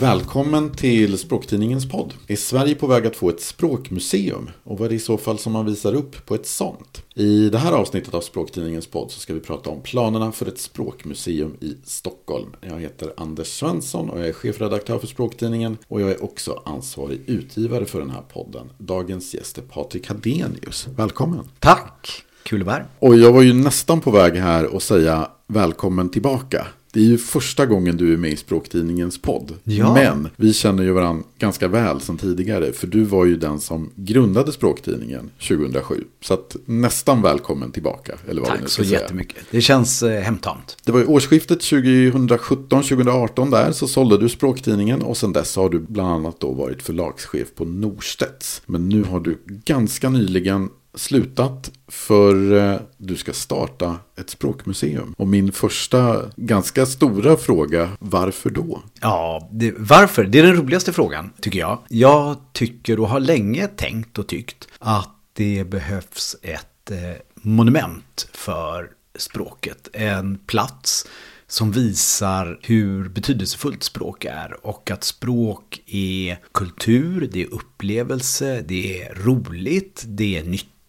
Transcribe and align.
Välkommen 0.00 0.70
till 0.70 1.18
Språktidningens 1.18 1.88
podd. 1.88 2.14
Är 2.26 2.36
Sverige 2.36 2.74
på 2.74 2.86
väg 2.86 3.06
att 3.06 3.16
få 3.16 3.28
ett 3.28 3.40
språkmuseum? 3.40 4.50
Och 4.64 4.78
vad 4.78 4.86
är 4.86 4.88
det 4.88 4.94
i 4.94 4.98
så 4.98 5.18
fall 5.18 5.38
som 5.38 5.52
man 5.52 5.66
visar 5.66 5.94
upp 5.94 6.26
på 6.26 6.34
ett 6.34 6.46
sånt? 6.46 7.02
I 7.14 7.48
det 7.50 7.58
här 7.58 7.72
avsnittet 7.72 8.14
av 8.14 8.20
Språktidningens 8.20 8.86
podd 8.86 9.10
så 9.10 9.20
ska 9.20 9.34
vi 9.34 9.40
prata 9.40 9.70
om 9.70 9.82
planerna 9.82 10.32
för 10.32 10.46
ett 10.46 10.58
språkmuseum 10.58 11.56
i 11.60 11.76
Stockholm. 11.84 12.56
Jag 12.60 12.80
heter 12.80 13.12
Anders 13.16 13.46
Svensson 13.46 14.10
och 14.10 14.20
jag 14.20 14.28
är 14.28 14.32
chefredaktör 14.32 14.98
för 14.98 15.06
Språktidningen 15.06 15.78
och 15.88 16.00
jag 16.00 16.10
är 16.10 16.24
också 16.24 16.62
ansvarig 16.64 17.20
utgivare 17.26 17.84
för 17.84 18.00
den 18.00 18.10
här 18.10 18.22
podden. 18.32 18.70
Dagens 18.78 19.34
gäst 19.34 19.58
är 19.58 19.62
Patrik 19.62 20.08
Hadenius. 20.08 20.88
Välkommen! 20.96 21.48
Tack! 21.58 22.24
Kul 22.42 22.60
att 22.60 22.66
vara 22.66 22.76
här. 22.76 22.86
Och 22.98 23.16
jag 23.16 23.32
var 23.32 23.42
ju 23.42 23.52
nästan 23.52 24.00
på 24.00 24.10
väg 24.10 24.34
här 24.34 24.74
och 24.74 24.82
säga 24.82 25.28
välkommen 25.46 26.08
tillbaka. 26.08 26.66
Det 26.98 27.02
är 27.04 27.06
ju 27.06 27.18
första 27.18 27.66
gången 27.66 27.96
du 27.96 28.12
är 28.12 28.16
med 28.16 28.30
i 28.30 28.36
Språktidningens 28.36 29.18
podd. 29.18 29.54
Ja. 29.64 29.94
Men 29.94 30.28
vi 30.36 30.52
känner 30.52 30.82
ju 30.82 30.92
varandra 30.92 31.24
ganska 31.38 31.68
väl 31.68 32.00
sedan 32.00 32.16
tidigare. 32.16 32.72
För 32.72 32.86
du 32.86 33.04
var 33.04 33.24
ju 33.24 33.36
den 33.36 33.60
som 33.60 33.90
grundade 33.94 34.52
Språktidningen 34.52 35.30
2007. 35.48 36.04
Så 36.20 36.34
att 36.34 36.56
nästan 36.64 37.22
välkommen 37.22 37.72
tillbaka. 37.72 38.12
Eller 38.28 38.42
vad 38.42 38.50
nu 38.52 38.58
Tack 38.58 38.68
så 38.68 38.84
säga. 38.84 39.00
jättemycket. 39.00 39.36
Det 39.50 39.60
känns 39.60 40.02
eh, 40.02 40.22
hemtamt. 40.22 40.76
Det 40.84 40.92
var 40.92 41.00
i 41.00 41.04
årsskiftet 41.04 41.60
2017-2018 41.60 43.50
där 43.50 43.72
så 43.72 43.88
sålde 43.88 44.18
du 44.18 44.28
Språktidningen 44.28 45.02
och 45.02 45.16
sen 45.16 45.32
dess 45.32 45.56
har 45.56 45.68
du 45.68 45.78
bland 45.78 46.10
annat 46.12 46.40
då 46.40 46.52
varit 46.52 46.82
förlagschef 46.82 47.54
på 47.54 47.64
Norstedts. 47.64 48.62
Men 48.66 48.88
nu 48.88 49.02
har 49.02 49.20
du 49.20 49.38
ganska 49.46 50.08
nyligen 50.10 50.68
slutat 50.98 51.70
för 51.88 52.56
eh, 52.56 52.80
du 52.96 53.16
ska 53.16 53.32
starta 53.32 53.96
ett 54.16 54.30
språkmuseum. 54.30 55.14
Och 55.18 55.28
min 55.28 55.52
första 55.52 56.22
ganska 56.36 56.86
stora 56.86 57.36
fråga, 57.36 57.90
varför 57.98 58.50
då? 58.50 58.82
Ja, 59.00 59.48
det, 59.52 59.74
varför? 59.78 60.24
Det 60.24 60.38
är 60.38 60.42
den 60.42 60.56
roligaste 60.56 60.92
frågan, 60.92 61.32
tycker 61.40 61.58
jag. 61.58 61.78
Jag 61.88 62.36
tycker 62.52 63.00
och 63.00 63.08
har 63.08 63.20
länge 63.20 63.66
tänkt 63.66 64.18
och 64.18 64.26
tyckt 64.26 64.68
att 64.78 65.14
det 65.32 65.64
behövs 65.64 66.36
ett 66.42 66.90
eh, 66.90 66.96
monument 67.34 68.28
för 68.32 68.90
språket. 69.18 69.88
En 69.92 70.38
plats 70.38 71.06
som 71.46 71.72
visar 71.72 72.58
hur 72.62 73.08
betydelsefullt 73.08 73.82
språk 73.82 74.24
är 74.24 74.66
och 74.66 74.90
att 74.90 75.04
språk 75.04 75.82
är 75.86 76.38
kultur, 76.52 77.28
det 77.32 77.42
är 77.42 77.54
upplevelse, 77.54 78.64
det 78.68 79.02
är 79.02 79.14
roligt, 79.14 80.04
det 80.06 80.38
är 80.38 80.44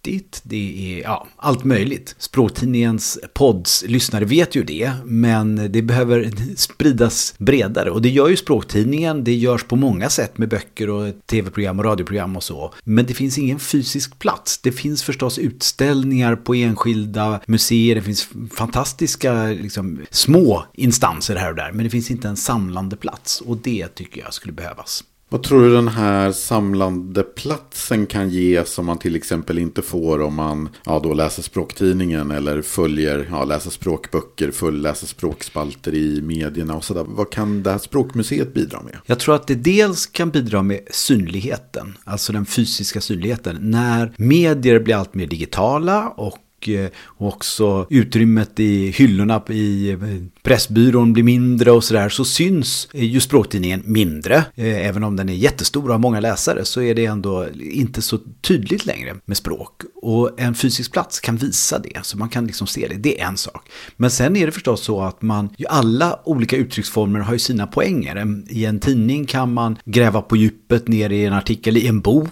nyttigt 0.06 0.42
det 0.44 0.96
är 0.96 1.04
ja, 1.04 1.28
allt 1.38 1.64
möjligt. 1.64 2.16
Språktidningens 2.18 3.20
pods 3.34 3.84
lyssnare 3.88 4.26
vet 4.26 4.56
ju 4.56 4.64
det, 4.64 4.92
men 5.06 5.72
det 5.72 5.82
behöver 5.82 6.32
spridas 6.56 7.36
bredare. 7.38 7.92
Och 7.92 8.02
det 8.02 8.10
gör 8.10 8.30
ju 8.30 8.38
Språktidningen, 8.38 9.24
det 9.24 9.34
görs 9.34 9.64
på 9.64 9.76
många 9.76 10.10
sätt 10.10 10.38
med 10.38 10.50
böcker 10.50 10.90
och 10.90 11.14
tv-program 11.26 11.80
och 11.80 11.86
radioprogram 11.86 12.36
och 12.36 12.44
så. 12.44 12.74
Men 12.84 13.06
det 13.06 13.14
finns 13.14 13.38
ingen 13.38 13.60
fysisk 13.60 14.20
plats. 14.20 14.58
Det 14.58 14.72
finns 14.72 15.04
förstås 15.04 15.38
utställningar 15.38 16.36
på 16.36 16.56
enskilda 16.56 17.42
museer, 17.46 17.96
det 17.96 18.02
finns 18.02 18.30
fantastiska 18.56 19.46
liksom, 19.46 20.00
små 20.12 20.66
instanser 20.74 21.36
här 21.36 21.50
och 21.50 21.56
där, 21.56 21.72
men 21.72 21.84
det 21.84 21.90
finns 21.90 22.12
inte 22.12 22.28
en 22.28 22.38
samlande 22.38 22.96
plats. 22.96 23.42
Och 23.42 23.58
det 23.58 23.88
tycker 23.88 24.22
jag 24.22 24.34
skulle 24.34 24.54
behövas. 24.54 25.04
Vad 25.32 25.44
tror 25.44 25.62
du 25.62 25.74
den 25.74 25.88
här 25.88 26.32
samlande 26.32 27.24
platsen 27.24 28.06
kan 28.06 28.30
ge 28.30 28.66
som 28.66 28.86
man 28.86 28.98
till 28.98 29.16
exempel 29.16 29.58
inte 29.58 29.82
får 29.82 30.22
om 30.22 30.36
man 30.36 30.70
ja, 30.86 31.00
då 31.04 31.14
läser 31.14 31.44
språktidningen 31.44 32.32
eller 32.32 32.62
följer, 32.62 33.28
ja, 33.32 33.46
läser 33.46 33.70
språkböcker, 33.70 34.52
full, 34.52 34.82
läser 34.82 35.08
språkspalter 35.08 35.96
i 35.96 36.22
medierna 36.22 36.76
och 36.76 36.84
sådär. 36.84 37.06
Vad 37.08 37.30
kan 37.30 37.64
det 37.64 37.72
här 37.72 37.78
språkmuseet 37.78 38.54
bidra 38.54 38.82
med? 38.82 38.98
Jag 39.06 39.20
tror 39.20 39.36
att 39.36 39.48
det 39.48 39.56
dels 39.56 40.06
kan 40.06 40.30
bidra 40.30 40.62
med 40.62 40.80
synligheten, 40.92 41.98
alltså 42.04 42.34
den 42.34 42.46
fysiska 42.46 43.02
synligheten. 43.02 43.58
När 43.62 44.14
medier 44.18 44.80
blir 44.80 44.96
allt 44.96 45.14
mer 45.14 45.28
digitala 45.28 46.10
och 46.10 46.38
Eh, 46.68 46.90
och 47.04 47.28
också 47.28 47.88
utrymmet 47.90 48.60
i 48.60 48.92
hyllorna 48.92 49.42
i 49.50 49.90
eh, 49.92 49.98
Pressbyrån 50.44 51.14
blir 51.14 51.24
mindre 51.24 51.72
och 51.72 51.84
sådär 51.84 52.10
så 52.10 52.26
syns 52.26 52.88
eh, 52.94 53.04
ju 53.04 53.20
språktidningen 53.20 53.82
mindre. 53.86 54.46
Även 54.56 55.04
om 55.04 55.16
den 55.16 55.30
är 55.30 55.34
jättestor 55.34 55.84
och 55.84 55.92
har 55.92 56.00
många 56.00 56.20
läsare 56.20 56.66
så 56.66 56.82
är 56.82 56.96
det 56.96 57.06
ändå 57.06 57.46
inte 57.60 58.02
så 58.02 58.20
tydligt 58.42 58.86
längre 58.86 59.16
med 59.26 59.38
språk. 59.38 59.82
Och 59.96 60.40
en 60.42 60.56
fysisk 60.56 60.92
plats 60.92 61.20
kan 61.20 61.38
visa 61.38 61.80
det, 61.80 62.00
så 62.06 62.18
man 62.18 62.30
kan 62.30 62.48
liksom 62.48 62.68
se 62.68 62.88
det. 62.88 62.96
Det 62.96 63.22
är 63.22 63.28
en 63.28 63.38
sak. 63.38 63.70
Men 63.98 64.12
sen 64.12 64.36
är 64.36 64.46
det 64.46 64.52
förstås 64.52 64.84
så 64.84 65.02
att 65.02 65.22
man, 65.22 65.50
ju 65.58 65.66
alla 65.68 66.20
olika 66.26 66.56
uttrycksformer 66.56 67.20
har 67.20 67.34
ju 67.34 67.40
sina 67.40 67.68
poänger. 67.68 68.44
I 68.50 68.66
en 68.66 68.80
tidning 68.80 69.26
kan 69.26 69.54
man 69.54 69.78
gräva 69.86 70.22
på 70.22 70.36
djupet 70.36 70.88
ner 70.88 71.10
i 71.10 71.26
en 71.26 71.34
artikel, 71.34 71.78
i 71.78 71.88
en 71.88 72.02
bok 72.02 72.30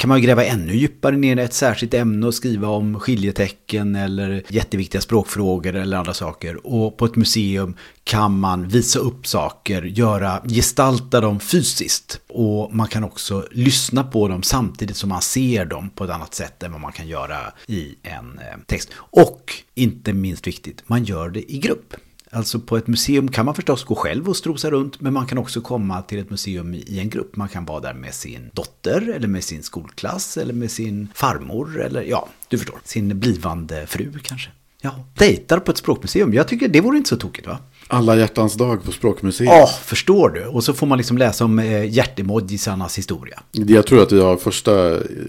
kan 0.00 0.08
man 0.08 0.22
gräva 0.22 0.44
ännu 0.44 0.76
djupare 0.76 1.16
ner 1.16 1.36
i 1.36 1.42
ett 1.42 1.52
särskilt 1.52 1.94
ämne 1.94 2.26
och 2.26 2.34
skriva 2.34 2.68
om 2.68 3.00
skiljetecken 3.00 3.96
eller 3.96 4.42
jätteviktiga 4.48 5.00
språkfrågor 5.00 5.76
eller 5.76 5.96
andra 5.96 6.14
saker. 6.14 6.66
Och 6.66 6.96
på 6.96 7.04
ett 7.04 7.16
museum 7.16 7.76
kan 8.04 8.38
man 8.38 8.68
visa 8.68 8.98
upp 8.98 9.26
saker, 9.26 9.82
göra, 9.82 10.42
gestalta 10.48 11.20
dem 11.20 11.40
fysiskt. 11.40 12.20
Och 12.28 12.74
man 12.74 12.88
kan 12.88 13.04
också 13.04 13.46
lyssna 13.50 14.04
på 14.04 14.28
dem 14.28 14.42
samtidigt 14.42 14.96
som 14.96 15.08
man 15.08 15.22
ser 15.22 15.64
dem 15.64 15.90
på 15.90 16.04
ett 16.04 16.10
annat 16.10 16.34
sätt 16.34 16.62
än 16.62 16.72
vad 16.72 16.80
man 16.80 16.92
kan 16.92 17.08
göra 17.08 17.38
i 17.66 17.94
en 18.02 18.38
eh, 18.38 18.58
text. 18.66 18.90
Och 18.96 19.52
inte 19.74 20.12
minst 20.12 20.46
viktigt, 20.46 20.82
man 20.86 21.04
gör 21.04 21.28
det 21.28 21.52
i 21.52 21.58
grupp. 21.58 21.94
Alltså 22.32 22.60
på 22.60 22.76
ett 22.76 22.86
museum 22.86 23.28
kan 23.28 23.44
man 23.46 23.54
förstås 23.54 23.84
gå 23.84 23.94
själv 23.94 24.28
och 24.28 24.36
strosa 24.36 24.70
runt, 24.70 25.00
men 25.00 25.12
man 25.12 25.26
kan 25.26 25.38
också 25.38 25.60
komma 25.60 26.02
till 26.02 26.18
ett 26.18 26.30
museum 26.30 26.74
i 26.74 26.98
en 26.98 27.10
grupp. 27.10 27.36
Man 27.36 27.48
kan 27.48 27.64
vara 27.64 27.80
där 27.80 27.94
med 27.94 28.14
sin 28.14 28.50
dotter, 28.52 29.12
eller 29.16 29.28
med 29.28 29.44
sin 29.44 29.62
skolklass, 29.62 30.36
eller 30.36 30.54
med 30.54 30.70
sin 30.70 31.08
farmor, 31.14 31.80
eller 31.80 32.02
ja, 32.02 32.28
du 32.48 32.58
förstår, 32.58 32.78
sin 32.84 33.20
blivande 33.20 33.86
fru 33.86 34.12
kanske. 34.22 34.50
Ja, 34.82 35.04
dejtar 35.14 35.58
på 35.58 35.70
ett 35.70 35.78
språkmuseum. 35.78 36.34
Jag 36.34 36.48
tycker 36.48 36.68
det 36.68 36.80
vore 36.80 36.96
inte 36.96 37.08
så 37.08 37.16
tokigt 37.16 37.46
va? 37.46 37.58
Alla 37.88 38.16
hjärtans 38.16 38.54
dag 38.54 38.84
på 38.84 38.92
Språkmuseet. 38.92 39.50
Ja, 39.50 39.66
förstår 39.84 40.30
du? 40.30 40.46
Och 40.46 40.64
så 40.64 40.74
får 40.74 40.86
man 40.86 40.98
liksom 40.98 41.18
läsa 41.18 41.44
om 41.44 41.58
eh, 41.58 41.84
hjärtemojisarnas 41.84 42.98
historia. 42.98 43.42
Jag 43.52 43.86
tror 43.86 44.02
att 44.02 44.12
vi 44.12 44.20
har 44.20 44.36
första 44.36 44.72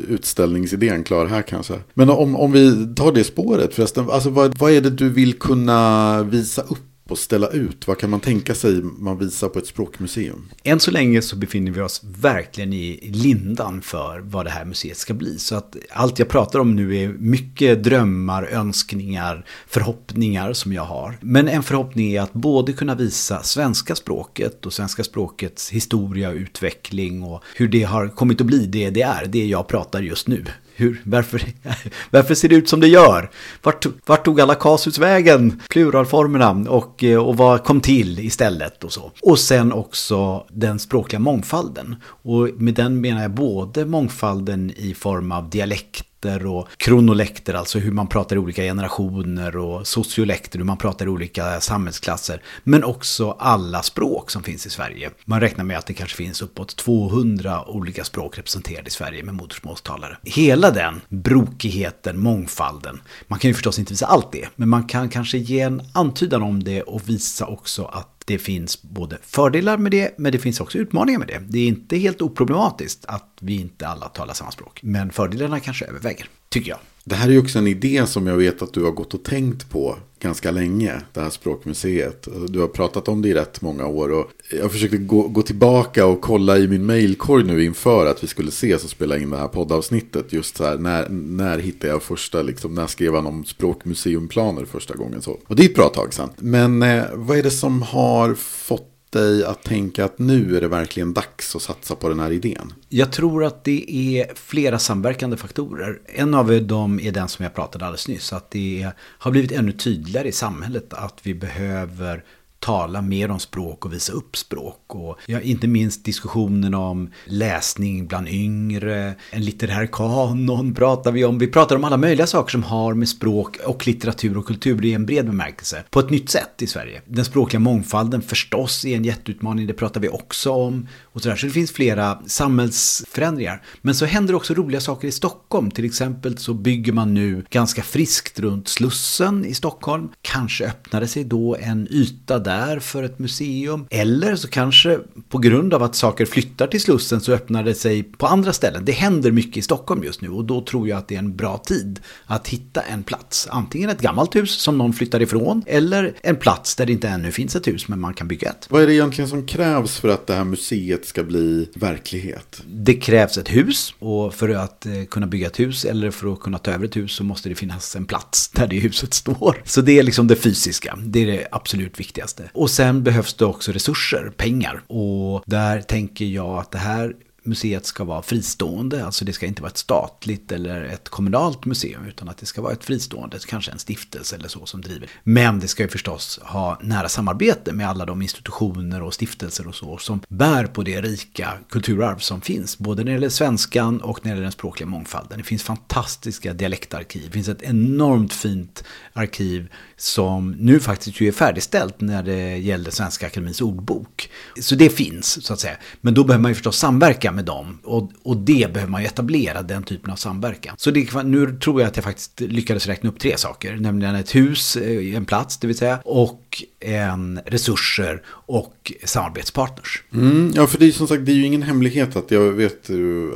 utställningsidén 0.08 1.04
klar 1.04 1.26
här 1.26 1.42
kanske. 1.42 1.74
Men 1.94 2.10
om, 2.10 2.36
om 2.36 2.52
vi 2.52 2.94
tar 2.96 3.12
det 3.12 3.24
spåret 3.24 3.74
förresten. 3.74 4.10
Alltså 4.10 4.30
vad, 4.30 4.58
vad 4.58 4.72
är 4.72 4.82
det 4.82 4.90
du 4.90 5.10
vill 5.10 5.40
kunna 5.40 6.24
visa 6.24 6.62
upp 6.62 6.91
och 7.12 7.20
ställa 7.20 7.48
ut? 7.48 7.88
Vad 7.88 7.98
kan 7.98 8.10
man 8.10 8.20
tänka 8.20 8.56
sig 8.56 8.82
man 8.82 9.18
visar 9.18 9.50
på 9.50 9.60
ett 9.60 9.68
språkmuseum? 9.68 10.50
Än 10.64 10.80
så 10.80 10.92
länge 10.92 11.22
så 11.22 11.36
befinner 11.36 11.72
vi 11.72 11.82
oss 11.82 12.02
verkligen 12.04 12.74
i 12.74 13.12
lindan 13.14 13.82
för 13.82 14.20
vad 14.20 14.46
det 14.46 14.50
här 14.50 14.66
museet 14.66 14.98
ska 14.98 15.14
bli. 15.14 15.40
Så 15.40 15.56
att 15.56 15.76
allt 15.90 16.20
jag 16.20 16.30
pratar 16.30 16.60
om 16.60 16.76
nu 16.76 16.98
är 16.98 17.08
mycket 17.08 17.84
drömmar, 17.84 18.44
önskningar, 18.44 19.46
förhoppningar 19.68 20.54
som 20.54 20.74
jag 20.74 20.84
har. 20.84 21.18
Men 21.22 21.48
en 21.48 21.64
förhoppning 21.64 22.14
är 22.14 22.22
att 22.22 22.34
både 22.34 22.74
kunna 22.74 22.96
visa 22.96 23.44
svenska 23.44 23.96
språket 23.96 24.66
och 24.66 24.74
svenska 24.74 25.04
språkets 25.04 25.70
historia 25.70 26.30
och 26.30 26.36
utveckling 26.36 27.24
och 27.24 27.44
hur 27.56 27.68
det 27.68 27.84
har 27.84 28.08
kommit 28.08 28.42
att 28.42 28.48
bli 28.48 28.66
det 28.66 28.90
det 28.90 29.02
är, 29.02 29.26
det 29.26 29.46
jag 29.46 29.68
pratar 29.68 30.02
just 30.02 30.28
nu. 30.28 30.46
Hur, 30.76 31.02
varför, 31.06 31.42
varför 32.10 32.36
ser 32.36 32.50
det 32.50 32.56
ut 32.56 32.70
som 32.70 32.80
det 32.80 32.88
gör? 32.88 33.30
Vart, 33.64 33.86
vart 34.06 34.26
tog 34.26 34.42
alla 34.42 34.56
kasus 34.56 34.98
vägen? 34.98 35.62
Pluralformerna 35.70 36.70
och, 36.70 37.04
eh, 37.04 37.18
och 37.18 37.38
vad 37.38 37.64
kom 37.64 37.82
till 37.82 38.20
istället 38.20 38.84
och 38.84 38.94
så. 38.94 39.12
Och 39.22 39.40
sen 39.40 39.74
också 39.74 40.46
den 40.50 40.80
språkliga 40.80 41.20
mångfalden. 41.20 41.96
Och 42.04 42.50
med 42.58 42.74
den 42.74 43.02
menar 43.02 43.22
jag 43.22 43.32
både 43.32 43.86
mångfalden 43.86 44.72
i 44.78 44.94
form 44.94 45.32
av 45.32 45.50
dialekt 45.50 46.06
och 46.26 46.68
kronolekter, 46.78 47.54
alltså 47.54 47.80
hur 47.80 47.92
man 47.92 48.08
pratar 48.08 48.36
i 48.36 48.40
olika 48.40 48.62
generationer 48.62 49.58
och 49.58 49.88
sociolekter, 49.88 50.60
hur 50.60 50.66
man 50.66 50.78
pratar 50.78 51.06
i 51.06 51.10
olika 51.10 51.62
samhällsklasser. 51.62 52.42
Men 52.64 52.84
också 52.84 53.32
alla 53.32 53.84
språk 53.84 54.32
som 54.32 54.44
finns 54.44 54.66
i 54.66 54.70
Sverige. 54.70 55.12
Man 55.26 55.40
räknar 55.40 55.66
med 55.66 55.78
att 55.78 55.86
det 55.86 55.94
kanske 55.94 56.18
finns 56.18 56.42
uppåt 56.42 56.76
200 56.76 57.68
olika 57.68 58.04
språk 58.04 58.38
representerade 58.38 58.88
i 58.88 58.92
Sverige 58.92 59.24
med 59.24 59.36
modersmålstalare. 59.36 60.18
Hela 60.24 60.72
den 60.72 61.02
brokigheten, 61.10 62.20
mångfalden. 62.20 63.02
Man 63.28 63.40
kan 63.40 63.50
ju 63.50 63.54
förstås 63.54 63.80
inte 63.80 63.94
visa 63.94 64.06
allt 64.06 64.32
det, 64.32 64.48
men 64.56 64.70
man 64.70 64.84
kan 64.84 65.10
kanske 65.10 65.38
ge 65.38 65.60
en 65.60 65.82
antydan 65.94 66.44
om 66.44 66.64
det 66.64 66.82
och 66.82 67.10
visa 67.10 67.46
också 67.46 67.86
att 67.86 68.21
det 68.26 68.38
finns 68.38 68.82
både 68.82 69.18
fördelar 69.22 69.78
med 69.78 69.92
det, 69.92 70.18
men 70.18 70.32
det 70.32 70.40
finns 70.40 70.62
också 70.62 70.78
utmaningar 70.78 71.20
med 71.20 71.28
det. 71.28 71.42
Det 71.48 71.60
är 71.60 71.68
inte 71.68 71.98
helt 71.98 72.22
oproblematiskt 72.22 73.06
att 73.06 73.38
vi 73.42 73.56
inte 73.62 73.88
alla 73.88 74.10
talar 74.10 74.34
samma 74.34 74.52
språk. 74.52 74.80
Men 74.84 75.12
fördelarna 75.12 75.60
kanske 75.60 75.86
överväger, 75.86 76.30
tycker 76.50 76.70
jag. 76.70 76.80
Det 77.04 77.16
här 77.16 77.28
är 77.28 77.32
ju 77.32 77.40
också 77.40 77.60
en 77.60 77.68
idé 77.68 78.08
som 78.08 78.28
jag 78.28 78.38
vet 78.38 78.62
att 78.62 78.74
du 78.74 78.84
har 78.84 78.92
gått 78.92 79.14
och 79.14 79.24
tänkt 79.24 79.70
på 79.70 79.98
ganska 80.20 80.52
länge. 80.52 81.02
Det 81.14 81.22
här 81.22 81.30
språkmuseet. 81.30 82.28
Du 82.48 82.60
har 82.60 82.68
pratat 82.68 83.08
om 83.08 83.22
det 83.22 83.30
i 83.30 83.34
rätt 83.34 83.62
många 83.62 83.86
år. 83.86 84.12
Och 84.12 84.32
jag 84.60 84.72
försökte 84.72 84.98
gå, 84.98 85.28
gå 85.28 85.42
tillbaka 85.42 86.06
och 86.06 86.22
kolla 86.22 86.58
i 86.58 86.68
min 86.68 86.86
mailkorg 86.86 87.44
nu 87.44 87.64
inför 87.64 88.06
att 88.06 88.24
vi 88.24 88.28
skulle 88.28 88.50
ses 88.50 88.84
och 88.84 88.90
spela 88.90 89.18
in 89.18 89.30
det 89.30 89.38
här 89.38 89.48
poddavsnittet. 89.48 90.34
Just 90.34 90.58
så 90.58 90.64
här, 90.64 90.78
när, 90.78 91.10
när 91.10 91.60
hittade 91.60 91.94
jag 91.94 92.04
första, 92.04 92.42
liksom, 92.42 92.76
när 92.76 92.88
skrev 92.88 93.16
han 93.16 93.28
om 93.28 93.46
språkmuseumplaner 93.46 94.66
första 94.66 94.96
gången? 94.96 95.22
Så. 95.22 95.40
Och 95.48 95.56
det 95.56 95.64
är 95.64 95.70
ett 95.70 95.76
bra 95.76 95.90
tag 95.90 96.14
sedan. 96.14 96.30
Men 96.38 96.84
eh, 96.84 97.04
vad 97.14 97.38
är 97.38 97.44
det 97.44 97.52
som 97.52 97.82
har 97.82 98.34
fått 98.34 98.91
dig 99.12 99.46
att 99.46 99.64
tänka 99.64 100.06
att 100.06 100.20
nu 100.20 100.58
är 100.58 100.62
det 100.62 100.68
verkligen 100.68 101.14
dags 101.14 101.56
att 101.56 101.62
satsa 101.62 101.96
på 101.96 102.10
den 102.10 102.20
här 102.20 102.32
idén? 102.32 102.74
Jag 102.90 103.12
tror 103.12 103.46
att 103.46 103.64
det 103.64 103.92
är 103.92 104.32
flera 104.36 104.80
samverkande 104.80 105.38
faktorer. 105.38 106.00
En 106.06 106.34
av 106.34 106.64
dem 106.64 107.00
är 107.00 107.12
den 107.12 107.28
som 107.28 107.44
jag 107.44 107.54
pratade 107.54 107.86
alldeles 107.86 108.08
nyss. 108.08 108.34
Att 108.34 108.52
det 108.52 108.92
har 108.98 109.32
blivit 109.32 109.52
ännu 109.52 109.72
tydligare 109.72 110.28
i 110.28 110.32
samhället 110.32 110.94
att 110.94 111.20
vi 111.24 111.34
behöver 111.34 112.24
tala 112.62 113.02
mer 113.02 113.32
om 113.32 113.40
språk 113.40 113.86
och 113.86 113.94
visa 113.94 114.14
upp 114.14 114.38
språk. 114.38 114.96
Och 114.96 115.18
ja, 115.26 115.40
inte 115.42 115.68
minst 115.68 116.06
diskussionen 116.06 116.74
om 116.74 117.10
läsning 117.26 118.08
bland 118.08 118.28
yngre, 118.28 119.16
en 119.32 119.46
litterär 119.46 119.88
kanon 119.92 120.74
pratar 120.74 121.12
vi 121.12 121.26
om. 121.26 121.40
Vi 121.40 121.48
pratar 121.48 121.76
om 121.76 121.84
alla 121.84 121.98
möjliga 121.98 122.28
saker 122.28 122.52
som 122.52 122.64
har 122.64 122.94
med 122.94 123.10
språk 123.10 123.58
och 123.66 123.88
litteratur 123.88 124.38
och 124.38 124.46
kultur 124.46 124.86
i 124.86 124.94
en 124.94 125.06
bred 125.06 125.26
bemärkelse 125.26 125.84
på 125.90 126.00
ett 126.00 126.10
nytt 126.10 126.30
sätt 126.30 126.62
i 126.62 126.68
Sverige. 126.68 127.02
Den 127.06 127.26
språkliga 127.26 127.60
mångfalden 127.60 128.22
förstås 128.22 128.86
är 128.86 128.96
en 128.96 129.06
jätteutmaning, 129.06 129.68
det 129.68 129.74
pratar 129.74 130.02
vi 130.02 130.10
också 130.10 130.52
om. 130.52 130.88
Och 131.04 131.22
sådär. 131.22 131.36
så 131.36 131.46
det 131.46 131.52
finns 131.52 131.72
flera 131.72 132.22
samhällsförändringar. 132.26 133.64
Men 133.82 133.96
så 133.96 134.06
händer 134.06 134.36
också 134.36 134.54
roliga 134.54 134.82
saker 134.82 135.08
i 135.08 135.12
Stockholm. 135.12 135.72
Till 135.72 135.86
exempel 135.86 136.38
så 136.38 136.54
bygger 136.54 136.94
man 136.94 137.14
nu 137.14 137.46
ganska 137.50 137.84
friskt 137.84 138.40
runt 138.40 138.68
Slussen 138.68 139.46
i 139.46 139.54
Stockholm. 139.54 140.10
Kanske 140.22 140.68
öppnade 140.68 141.08
sig 141.08 141.24
då 141.24 141.56
en 141.56 141.88
yta 141.92 142.40
där 142.40 142.51
där 142.52 142.80
för 142.80 143.04
ett 143.04 143.20
museum. 143.20 143.86
Eller 143.90 144.36
så 144.36 144.48
kanske 144.48 145.00
på 145.30 145.38
grund 145.38 145.74
av 145.74 145.84
att 145.84 145.96
saker 145.96 146.26
flyttar 146.26 146.68
till 146.68 146.82
Slussen 146.82 147.22
så 147.22 147.34
öppnar 147.34 147.64
det 147.64 147.76
sig 147.76 148.04
på 148.04 148.28
andra 148.28 148.54
ställen. 148.54 148.86
Det 148.86 148.92
händer 148.92 149.32
mycket 149.32 149.58
i 149.58 149.62
Stockholm 149.62 150.04
just 150.04 150.22
nu 150.22 150.30
och 150.30 150.46
då 150.46 150.62
tror 150.62 150.88
jag 150.88 150.98
att 150.98 151.08
det 151.08 151.16
är 151.16 151.20
en 151.20 151.36
bra 151.36 151.58
tid 151.58 152.00
att 152.26 152.48
hitta 152.48 152.82
en 152.82 153.04
plats. 153.04 153.48
Antingen 153.52 153.90
ett 153.90 154.02
gammalt 154.02 154.36
hus 154.36 154.52
som 154.52 154.78
någon 154.78 154.94
flyttar 154.94 155.22
ifrån 155.22 155.64
eller 155.68 156.14
en 156.22 156.36
plats 156.36 156.76
där 156.76 156.86
det 156.86 156.92
inte 156.92 157.08
ännu 157.08 157.32
finns 157.32 157.56
ett 157.56 157.68
hus 157.68 157.88
men 157.88 158.00
man 158.00 158.14
kan 158.14 158.28
bygga 158.28 158.50
ett. 158.50 158.68
Vad 158.70 158.84
är 158.84 158.88
det 158.88 158.94
egentligen 158.94 159.30
som 159.30 159.46
krävs 159.46 160.00
för 160.00 160.10
att 160.10 160.28
det 160.28 160.34
här 160.34 160.44
museet 160.44 161.06
ska 161.06 161.24
bli 161.24 161.70
verklighet? 161.74 162.62
Det 162.68 162.94
krävs 162.94 163.38
ett 163.38 163.50
hus 163.50 163.94
och 164.00 164.34
för 164.34 164.50
att 164.50 164.86
eh, 164.86 165.04
kunna 165.10 165.28
bygga 165.28 165.48
ett 165.48 165.60
hus 165.60 165.86
eller 165.86 166.12
för 166.12 166.34
att 166.34 166.40
kunna 166.40 166.58
ta 166.58 166.72
över 166.72 166.86
ett 166.86 166.96
hus 166.96 167.12
så 167.12 167.24
måste 167.24 167.50
det 167.50 167.56
finnas 167.56 167.96
en 167.96 168.06
plats 168.06 168.50
där 168.50 168.68
det 168.68 168.80
huset 168.80 169.14
står. 169.22 169.62
Så 169.66 169.82
det 169.82 170.00
är 170.00 170.04
liksom 170.04 170.28
det 170.28 170.36
fysiska. 170.36 170.98
Det 171.06 171.20
är 171.20 171.28
det 171.28 171.48
absolut 171.52 172.00
viktigaste 172.00 172.41
viktigaste. 172.42 172.60
Och 172.60 172.70
sen 172.70 173.04
behövs 173.04 173.34
det 173.34 173.46
också 173.46 173.72
resurser, 173.72 174.32
pengar. 174.38 174.82
Och 174.88 175.44
där 175.46 175.82
tänker 175.82 176.26
jag 176.26 176.58
att 176.58 176.72
det 176.72 176.78
här 176.78 177.14
museet 177.44 177.86
ska 177.86 178.04
vara 178.04 178.22
fristående, 178.22 179.06
alltså 179.06 179.26
det 179.26 179.34
ska 179.34 179.46
inte 179.46 179.62
vara 179.62 179.70
ett 179.70 179.78
statligt 179.78 180.52
eller 180.52 180.84
ett 180.84 181.10
kommunalt 181.10 181.66
museum 181.66 182.06
utan 182.06 182.30
att 182.30 182.38
det 182.38 182.46
ska 182.46 182.62
vara 182.62 182.74
ett 182.74 182.84
fristående, 182.84 183.40
kanske 183.48 183.72
en 183.72 183.80
stiftelse 183.80 184.36
eller 184.36 184.48
så 184.48 184.66
som 184.66 184.82
driver. 184.82 185.10
Men 185.24 185.60
det 185.60 185.68
ska 185.68 185.84
ju 185.84 185.90
förstås 185.90 186.40
ha 186.44 186.80
nära 186.82 187.10
samarbete 187.10 187.74
med 187.74 187.90
alla 187.90 188.06
de 188.06 188.22
institutioner 188.22 189.04
och 189.04 189.14
stiftelser 189.14 189.68
och 189.68 189.76
så 189.76 189.98
som 189.98 190.22
bär 190.30 190.66
på 190.66 190.84
det 190.84 191.02
rika 191.02 191.54
kulturarv 191.70 192.18
som 192.18 192.42
finns, 192.42 192.78
både 192.78 193.04
när 193.04 193.12
det 193.12 193.12
gäller 193.12 193.30
svenskan 193.30 194.02
och 194.02 194.20
när 194.24 194.24
det 194.24 194.30
gäller 194.30 194.44
den 194.44 194.52
språkliga 194.52 194.88
mångfalden. 194.88 195.38
Det 195.38 195.44
finns 195.44 195.64
fantastiska 195.64 196.54
dialektarkiv, 196.54 197.24
det 197.26 197.32
finns 197.32 197.50
ett 197.50 197.62
enormt 197.62 198.34
fint 198.34 198.84
arkiv 199.14 199.68
som 199.98 200.52
nu 200.52 200.80
faktiskt 200.80 201.22
ju 201.22 201.28
är 201.28 201.32
färdigställt 201.32 202.02
när 202.02 202.24
det 202.24 202.58
gäller 202.58 202.92
Svenska 202.92 203.26
Akademins 203.26 203.62
ordbok. 203.62 204.30
Så 204.62 204.76
det 204.76 204.90
finns, 204.90 205.46
så 205.46 205.54
att 205.54 205.60
säga. 205.60 205.76
Men 206.02 206.14
då 206.14 206.24
behöver 206.24 206.42
man 206.42 206.52
ju 206.52 206.56
förstås 206.56 206.78
samverka 206.78 207.31
med 207.32 207.46
dem. 207.46 207.80
Och, 207.84 208.12
och 208.24 208.38
det 208.38 208.74
behöver 208.74 208.92
man 208.92 209.02
ju 209.02 209.08
etablera, 209.08 209.62
den 209.62 209.84
typen 209.84 210.12
av 210.12 210.16
samverkan. 210.16 210.76
Så 210.78 210.92
det, 210.92 211.24
nu 211.24 211.58
tror 211.60 211.82
jag 211.82 211.88
att 211.88 211.96
jag 211.96 212.04
faktiskt 212.04 212.40
lyckades 212.40 212.88
räkna 212.88 213.10
upp 213.10 213.20
tre 213.20 213.38
saker. 213.38 213.76
Nämligen 213.76 214.16
ett 214.16 214.36
hus, 214.36 214.76
eh, 214.76 215.16
en 215.16 215.26
plats, 215.26 215.58
det 215.58 215.68
vill 215.68 215.78
säga. 215.78 216.02
Och 216.06 216.51
en 216.80 217.40
resurser 217.46 218.22
och 218.28 218.94
samarbetspartners. 219.04 220.04
Mm, 220.14 220.52
ja, 220.56 220.68
för 220.68 220.80
det 220.80 220.86
är 220.86 220.92
som 220.92 221.08
sagt, 221.08 221.26
det 221.26 221.32
är 221.32 221.36
ju 221.36 221.46
ingen 221.46 221.64
hemlighet 221.64 222.16
att 222.16 222.32
jag 222.32 222.52
vet 222.52 222.90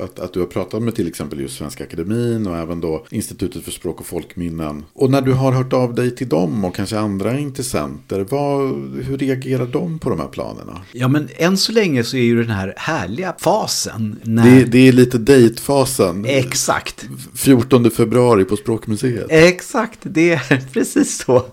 att, 0.03 0.19
att 0.19 0.33
du 0.33 0.39
har 0.39 0.47
pratat 0.47 0.81
med 0.81 0.95
till 0.95 1.07
exempel 1.07 1.39
just 1.39 1.57
Svenska 1.57 1.83
Akademin 1.83 2.47
och 2.47 2.57
även 2.57 2.81
då 2.81 3.05
Institutet 3.09 3.63
för 3.63 3.71
språk 3.71 3.99
och 3.99 4.05
folkminnen. 4.05 4.83
Och 4.93 5.09
när 5.09 5.21
du 5.21 5.33
har 5.33 5.51
hört 5.51 5.73
av 5.73 5.95
dig 5.95 6.15
till 6.15 6.29
dem 6.29 6.65
och 6.65 6.75
kanske 6.75 6.99
andra 6.99 7.39
intressenter, 7.39 8.25
vad, 8.29 8.69
hur 9.03 9.17
reagerar 9.17 9.65
de 9.65 9.99
på 9.99 10.09
de 10.09 10.19
här 10.19 10.27
planerna? 10.27 10.81
Ja, 10.91 11.07
men 11.07 11.29
än 11.37 11.57
så 11.57 11.71
länge 11.71 12.03
så 12.03 12.17
är 12.17 12.21
ju 12.21 12.41
den 12.41 12.51
här 12.51 12.73
härliga 12.77 13.35
fasen. 13.39 14.19
När... 14.23 14.55
Det, 14.55 14.63
det, 14.63 14.87
är 14.87 14.91
lite 14.91 15.17
dejtfasen. 15.17 16.25
Exakt. 16.25 17.05
14 17.35 17.91
februari 17.91 18.45
på 18.45 18.55
Språkmuseet. 18.55 19.25
Exakt, 19.29 19.99
det 20.03 20.31
är 20.31 20.63
precis 20.73 21.17
så. 21.17 21.45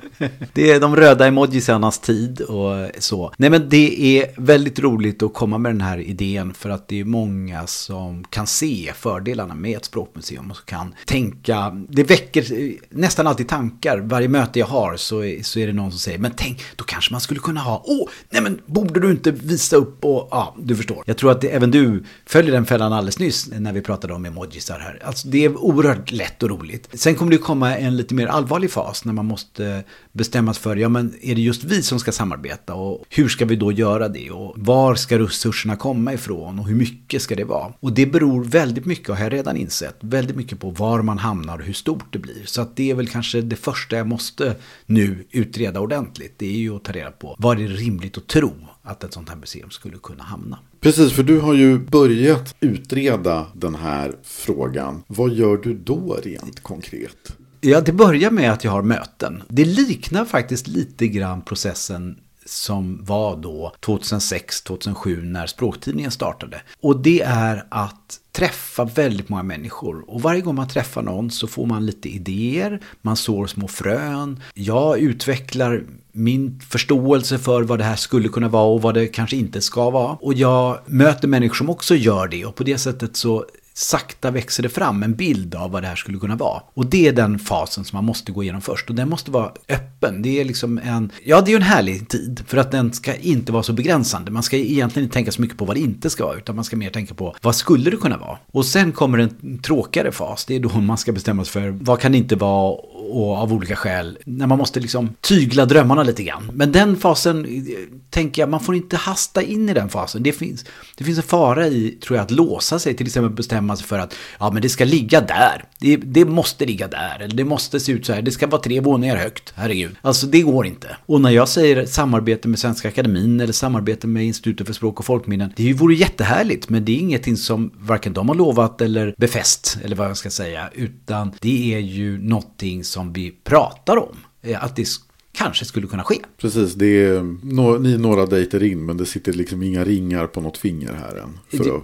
Det 0.52 0.70
är 0.70 0.80
de 0.80 0.96
röda 0.96 1.26
emojisarnas 1.52 1.98
tid 1.98 2.40
och 2.40 2.90
så. 2.98 3.32
Nej, 3.36 3.50
men 3.50 3.68
det 3.68 4.18
är 4.18 4.30
väldigt 4.36 4.78
roligt 4.78 5.22
att 5.22 5.34
komma 5.34 5.58
med 5.58 5.72
den 5.72 5.80
här 5.80 5.98
idén 5.98 6.54
för 6.54 6.70
att 6.70 6.88
det 6.88 7.00
är 7.00 7.04
många 7.04 7.66
som 7.66 8.24
kan 8.24 8.46
se 8.46 8.92
fördelarna 8.96 9.54
med 9.54 9.76
ett 9.76 9.84
språkmuseum 9.84 10.50
och 10.50 10.66
kan 10.66 10.94
tänka. 11.06 11.84
Det 11.88 12.04
väcker 12.04 12.44
nästan 12.88 13.26
alltid 13.26 13.48
tankar. 13.48 13.98
Varje 13.98 14.28
möte 14.28 14.58
jag 14.58 14.66
har 14.66 14.96
så 14.96 15.24
är, 15.24 15.42
så 15.42 15.58
är 15.58 15.66
det 15.66 15.72
någon 15.72 15.90
som 15.90 15.98
säger, 15.98 16.18
men 16.18 16.32
tänk, 16.36 16.62
då 16.76 16.84
kanske 16.84 17.12
man 17.14 17.20
skulle 17.20 17.40
kunna 17.40 17.60
ha, 17.60 17.82
åh, 17.86 18.08
nej 18.30 18.42
men 18.42 18.60
borde 18.66 19.00
du 19.00 19.10
inte 19.10 19.30
visa 19.30 19.76
upp 19.76 20.04
och, 20.04 20.28
ja, 20.30 20.56
du 20.58 20.76
förstår. 20.76 21.02
Jag 21.06 21.16
tror 21.16 21.30
att 21.30 21.40
det, 21.40 21.48
även 21.48 21.70
du 21.70 22.04
följer 22.26 22.52
den 22.52 22.66
fällan 22.66 22.92
alldeles 22.92 23.18
nyss 23.18 23.48
när 23.58 23.72
vi 23.72 23.80
pratade 23.80 24.14
om 24.14 24.24
emojisar 24.24 24.78
här. 24.78 25.02
Alltså 25.04 25.28
det 25.28 25.44
är 25.44 25.56
oerhört 25.56 26.12
lätt 26.12 26.42
och 26.42 26.50
roligt. 26.50 26.88
Sen 26.94 27.14
kommer 27.14 27.32
det 27.32 27.38
komma 27.38 27.76
en 27.76 27.96
lite 27.96 28.14
mer 28.14 28.26
allvarlig 28.26 28.70
fas 28.70 29.04
när 29.04 29.12
man 29.12 29.26
måste 29.26 29.84
bestämmas 30.12 30.58
för, 30.58 30.76
ja 30.76 30.88
men 30.88 31.14
är 31.22 31.34
det 31.34 31.40
det 31.42 31.46
just 31.46 31.64
vi 31.64 31.82
som 31.82 31.98
ska 31.98 32.12
samarbeta 32.12 32.74
och 32.74 33.04
hur 33.08 33.28
ska 33.28 33.44
vi 33.44 33.56
då 33.56 33.72
göra 33.72 34.08
det 34.08 34.30
och 34.30 34.54
var 34.56 34.94
ska 34.94 35.18
resurserna 35.18 35.76
komma 35.76 36.12
ifrån 36.12 36.58
och 36.58 36.68
hur 36.68 36.74
mycket 36.74 37.22
ska 37.22 37.34
det 37.34 37.44
vara? 37.44 37.72
Och 37.80 37.92
det 37.92 38.06
beror 38.06 38.44
väldigt 38.44 38.86
mycket, 38.86 39.08
har 39.08 39.24
jag 39.24 39.32
redan 39.32 39.56
insett, 39.56 39.96
väldigt 40.00 40.36
mycket 40.36 40.60
på 40.60 40.70
var 40.70 41.02
man 41.02 41.18
hamnar 41.18 41.58
och 41.58 41.64
hur 41.64 41.72
stort 41.72 42.12
det 42.12 42.18
blir. 42.18 42.42
Så 42.44 42.62
att 42.62 42.76
det 42.76 42.90
är 42.90 42.94
väl 42.94 43.08
kanske 43.08 43.40
det 43.40 43.56
första 43.56 43.96
jag 43.96 44.06
måste 44.06 44.56
nu 44.86 45.24
utreda 45.30 45.80
ordentligt. 45.80 46.34
Det 46.38 46.46
är 46.46 46.58
ju 46.58 46.76
att 46.76 46.84
ta 46.84 46.92
reda 46.92 47.10
på 47.10 47.36
vad 47.38 47.60
är 47.60 47.68
rimligt 47.68 48.18
att 48.18 48.26
tro 48.26 48.52
att 48.82 49.04
ett 49.04 49.12
sånt 49.12 49.28
här 49.28 49.36
museum 49.36 49.70
skulle 49.70 49.98
kunna 50.02 50.22
hamna. 50.22 50.58
Precis, 50.80 51.12
för 51.12 51.22
du 51.22 51.40
har 51.40 51.54
ju 51.54 51.78
börjat 51.78 52.54
utreda 52.60 53.46
den 53.54 53.74
här 53.74 54.12
frågan. 54.22 55.02
Vad 55.06 55.32
gör 55.32 55.56
du 55.56 55.74
då 55.74 56.18
rent 56.22 56.62
konkret? 56.62 57.36
Ja, 57.64 57.80
det 57.80 57.92
börjar 57.92 58.30
med 58.30 58.52
att 58.52 58.64
jag 58.64 58.72
har 58.72 58.82
möten. 58.82 59.42
Det 59.48 59.64
liknar 59.64 60.24
faktiskt 60.24 60.66
lite 60.66 61.08
grann 61.08 61.42
processen 61.42 62.18
som 62.46 63.04
var 63.04 63.36
då 63.36 63.72
2006-2007 63.80 65.22
när 65.22 65.46
språktidningen 65.46 66.10
startade. 66.10 66.62
Och 66.80 67.00
det 67.00 67.20
är 67.20 67.64
att 67.68 68.20
träffa 68.32 68.84
väldigt 68.84 69.28
många 69.28 69.42
människor. 69.42 70.04
Och 70.10 70.22
varje 70.22 70.40
gång 70.40 70.54
man 70.54 70.68
träffar 70.68 71.02
någon 71.02 71.30
så 71.30 71.46
får 71.46 71.66
man 71.66 71.86
lite 71.86 72.08
idéer, 72.08 72.80
man 73.02 73.16
sår 73.16 73.46
små 73.46 73.68
frön. 73.68 74.42
Jag 74.54 74.98
utvecklar 74.98 75.84
min 76.12 76.60
förståelse 76.60 77.38
för 77.38 77.62
vad 77.62 77.78
det 77.78 77.84
här 77.84 77.96
skulle 77.96 78.28
kunna 78.28 78.48
vara 78.48 78.66
och 78.66 78.82
vad 78.82 78.94
det 78.94 79.06
kanske 79.06 79.36
inte 79.36 79.60
ska 79.60 79.90
vara. 79.90 80.12
Och 80.20 80.34
jag 80.34 80.78
möter 80.86 81.28
människor 81.28 81.54
som 81.54 81.70
också 81.70 81.94
gör 81.94 82.28
det 82.28 82.44
och 82.44 82.54
på 82.54 82.64
det 82.64 82.78
sättet 82.78 83.16
så 83.16 83.46
sakta 83.74 84.30
växer 84.30 84.62
det 84.62 84.68
fram 84.68 85.02
en 85.02 85.14
bild 85.14 85.54
av 85.54 85.70
vad 85.70 85.82
det 85.82 85.86
här 85.86 85.96
skulle 85.96 86.18
kunna 86.18 86.36
vara. 86.36 86.62
Och 86.74 86.86
det 86.86 87.08
är 87.08 87.12
den 87.12 87.38
fasen 87.38 87.84
som 87.84 87.96
man 87.96 88.04
måste 88.04 88.32
gå 88.32 88.42
igenom 88.42 88.60
först. 88.60 88.90
Och 88.90 88.96
den 88.96 89.08
måste 89.08 89.30
vara 89.30 89.52
öppen. 89.68 90.22
Det 90.22 90.40
är 90.40 90.44
liksom 90.44 90.78
en, 90.78 91.10
ja 91.24 91.40
det 91.40 91.48
är 91.48 91.52
ju 91.52 91.56
en 91.56 91.62
härlig 91.62 92.08
tid. 92.08 92.44
För 92.46 92.56
att 92.56 92.70
den 92.70 92.92
ska 92.92 93.14
inte 93.14 93.52
vara 93.52 93.62
så 93.62 93.72
begränsande. 93.72 94.30
Man 94.30 94.42
ska 94.42 94.56
egentligen 94.56 95.04
inte 95.04 95.14
tänka 95.14 95.32
så 95.32 95.40
mycket 95.40 95.58
på 95.58 95.64
vad 95.64 95.76
det 95.76 95.80
inte 95.80 96.10
ska 96.10 96.24
vara. 96.24 96.36
Utan 96.36 96.56
man 96.56 96.64
ska 96.64 96.76
mer 96.76 96.90
tänka 96.90 97.14
på 97.14 97.36
vad 97.42 97.56
skulle 97.56 97.90
det 97.90 97.96
kunna 97.96 98.16
vara. 98.16 98.38
Och 98.52 98.66
sen 98.66 98.92
kommer 98.92 99.18
en 99.18 99.58
tråkigare 99.58 100.12
fas. 100.12 100.44
Det 100.44 100.54
är 100.54 100.60
då 100.60 100.80
man 100.80 100.98
ska 100.98 101.12
bestämma 101.12 101.44
sig 101.44 101.52
för 101.52 101.70
vad 101.70 102.00
kan 102.00 102.12
det 102.12 102.18
inte 102.18 102.36
vara 102.36 102.78
och 103.12 103.36
av 103.36 103.52
olika 103.52 103.76
skäl. 103.76 104.18
När 104.24 104.46
man 104.46 104.58
måste 104.58 104.80
liksom 104.80 105.14
tygla 105.20 105.66
drömmarna 105.66 106.02
lite 106.02 106.22
grann. 106.22 106.50
Men 106.54 106.72
den 106.72 106.96
fasen, 106.96 107.44
eh, 107.44 107.74
tänker 108.10 108.42
jag, 108.42 108.48
man 108.48 108.60
får 108.60 108.74
inte 108.74 108.96
hasta 108.96 109.42
in 109.42 109.68
i 109.68 109.74
den 109.74 109.88
fasen. 109.88 110.22
Det 110.22 110.32
finns, 110.32 110.64
det 110.96 111.04
finns 111.04 111.18
en 111.18 111.24
fara 111.24 111.66
i, 111.68 111.90
tror 111.90 112.16
jag, 112.16 112.24
att 112.24 112.30
låsa 112.30 112.78
sig. 112.78 112.94
Till 112.96 113.06
exempel 113.06 113.32
bestämma 113.32 113.76
sig 113.76 113.86
för 113.86 113.98
att, 113.98 114.14
ja 114.38 114.50
men 114.50 114.62
det 114.62 114.68
ska 114.68 114.84
ligga 114.84 115.20
där. 115.20 115.64
Det, 115.78 115.96
det 115.96 116.24
måste 116.24 116.66
ligga 116.66 116.88
där. 116.88 117.18
Eller 117.20 117.36
det 117.36 117.44
måste 117.44 117.80
se 117.80 117.92
ut 117.92 118.06
så 118.06 118.12
här. 118.12 118.22
Det 118.22 118.30
ska 118.30 118.46
vara 118.46 118.62
tre 118.62 118.80
våningar 118.80 119.16
högt. 119.16 119.52
Herregud. 119.56 119.96
Alltså 120.02 120.26
det 120.26 120.40
går 120.40 120.66
inte. 120.66 120.96
Och 121.06 121.20
när 121.20 121.30
jag 121.30 121.48
säger 121.48 121.86
samarbete 121.86 122.48
med 122.48 122.58
Svenska 122.58 122.88
Akademin 122.88 123.40
eller 123.40 123.52
samarbete 123.52 124.06
med 124.06 124.24
Institutet 124.24 124.66
för 124.66 124.74
språk 124.74 124.98
och 124.98 125.04
folkminnen. 125.04 125.52
Det 125.56 125.72
vore 125.72 125.94
jättehärligt. 125.94 126.68
Men 126.68 126.84
det 126.84 126.92
är 126.92 126.98
ingenting 126.98 127.36
som 127.36 127.70
varken 127.78 128.12
de 128.12 128.28
har 128.28 128.36
lovat 128.36 128.80
eller 128.80 129.14
befäst. 129.18 129.78
Eller 129.84 129.96
vad 129.96 130.08
jag 130.08 130.16
ska 130.16 130.30
säga. 130.30 130.70
Utan 130.74 131.32
det 131.40 131.74
är 131.74 131.78
ju 131.78 132.18
någonting 132.18 132.84
som 132.84 133.01
vi 133.02 133.30
pratar 133.44 133.96
om. 133.96 134.16
Eh, 134.42 134.64
att 134.64 134.76
det 134.76 134.86
kanske 135.32 135.64
skulle 135.64 135.86
kunna 135.86 136.04
ske. 136.04 136.18
Precis, 136.38 136.74
det 136.74 137.04
är 137.04 137.22
no, 137.42 137.78
ni 137.78 137.94
är 137.94 137.98
några 137.98 138.26
dejter 138.26 138.62
in 138.62 138.86
men 138.86 138.96
det 138.96 139.06
sitter 139.06 139.32
liksom 139.32 139.62
inga 139.62 139.84
ringar 139.84 140.26
på 140.26 140.40
något 140.40 140.58
finger 140.58 140.92
här 140.92 141.16
än. 141.16 141.38
Det, 141.50 141.60
att... 141.60 141.82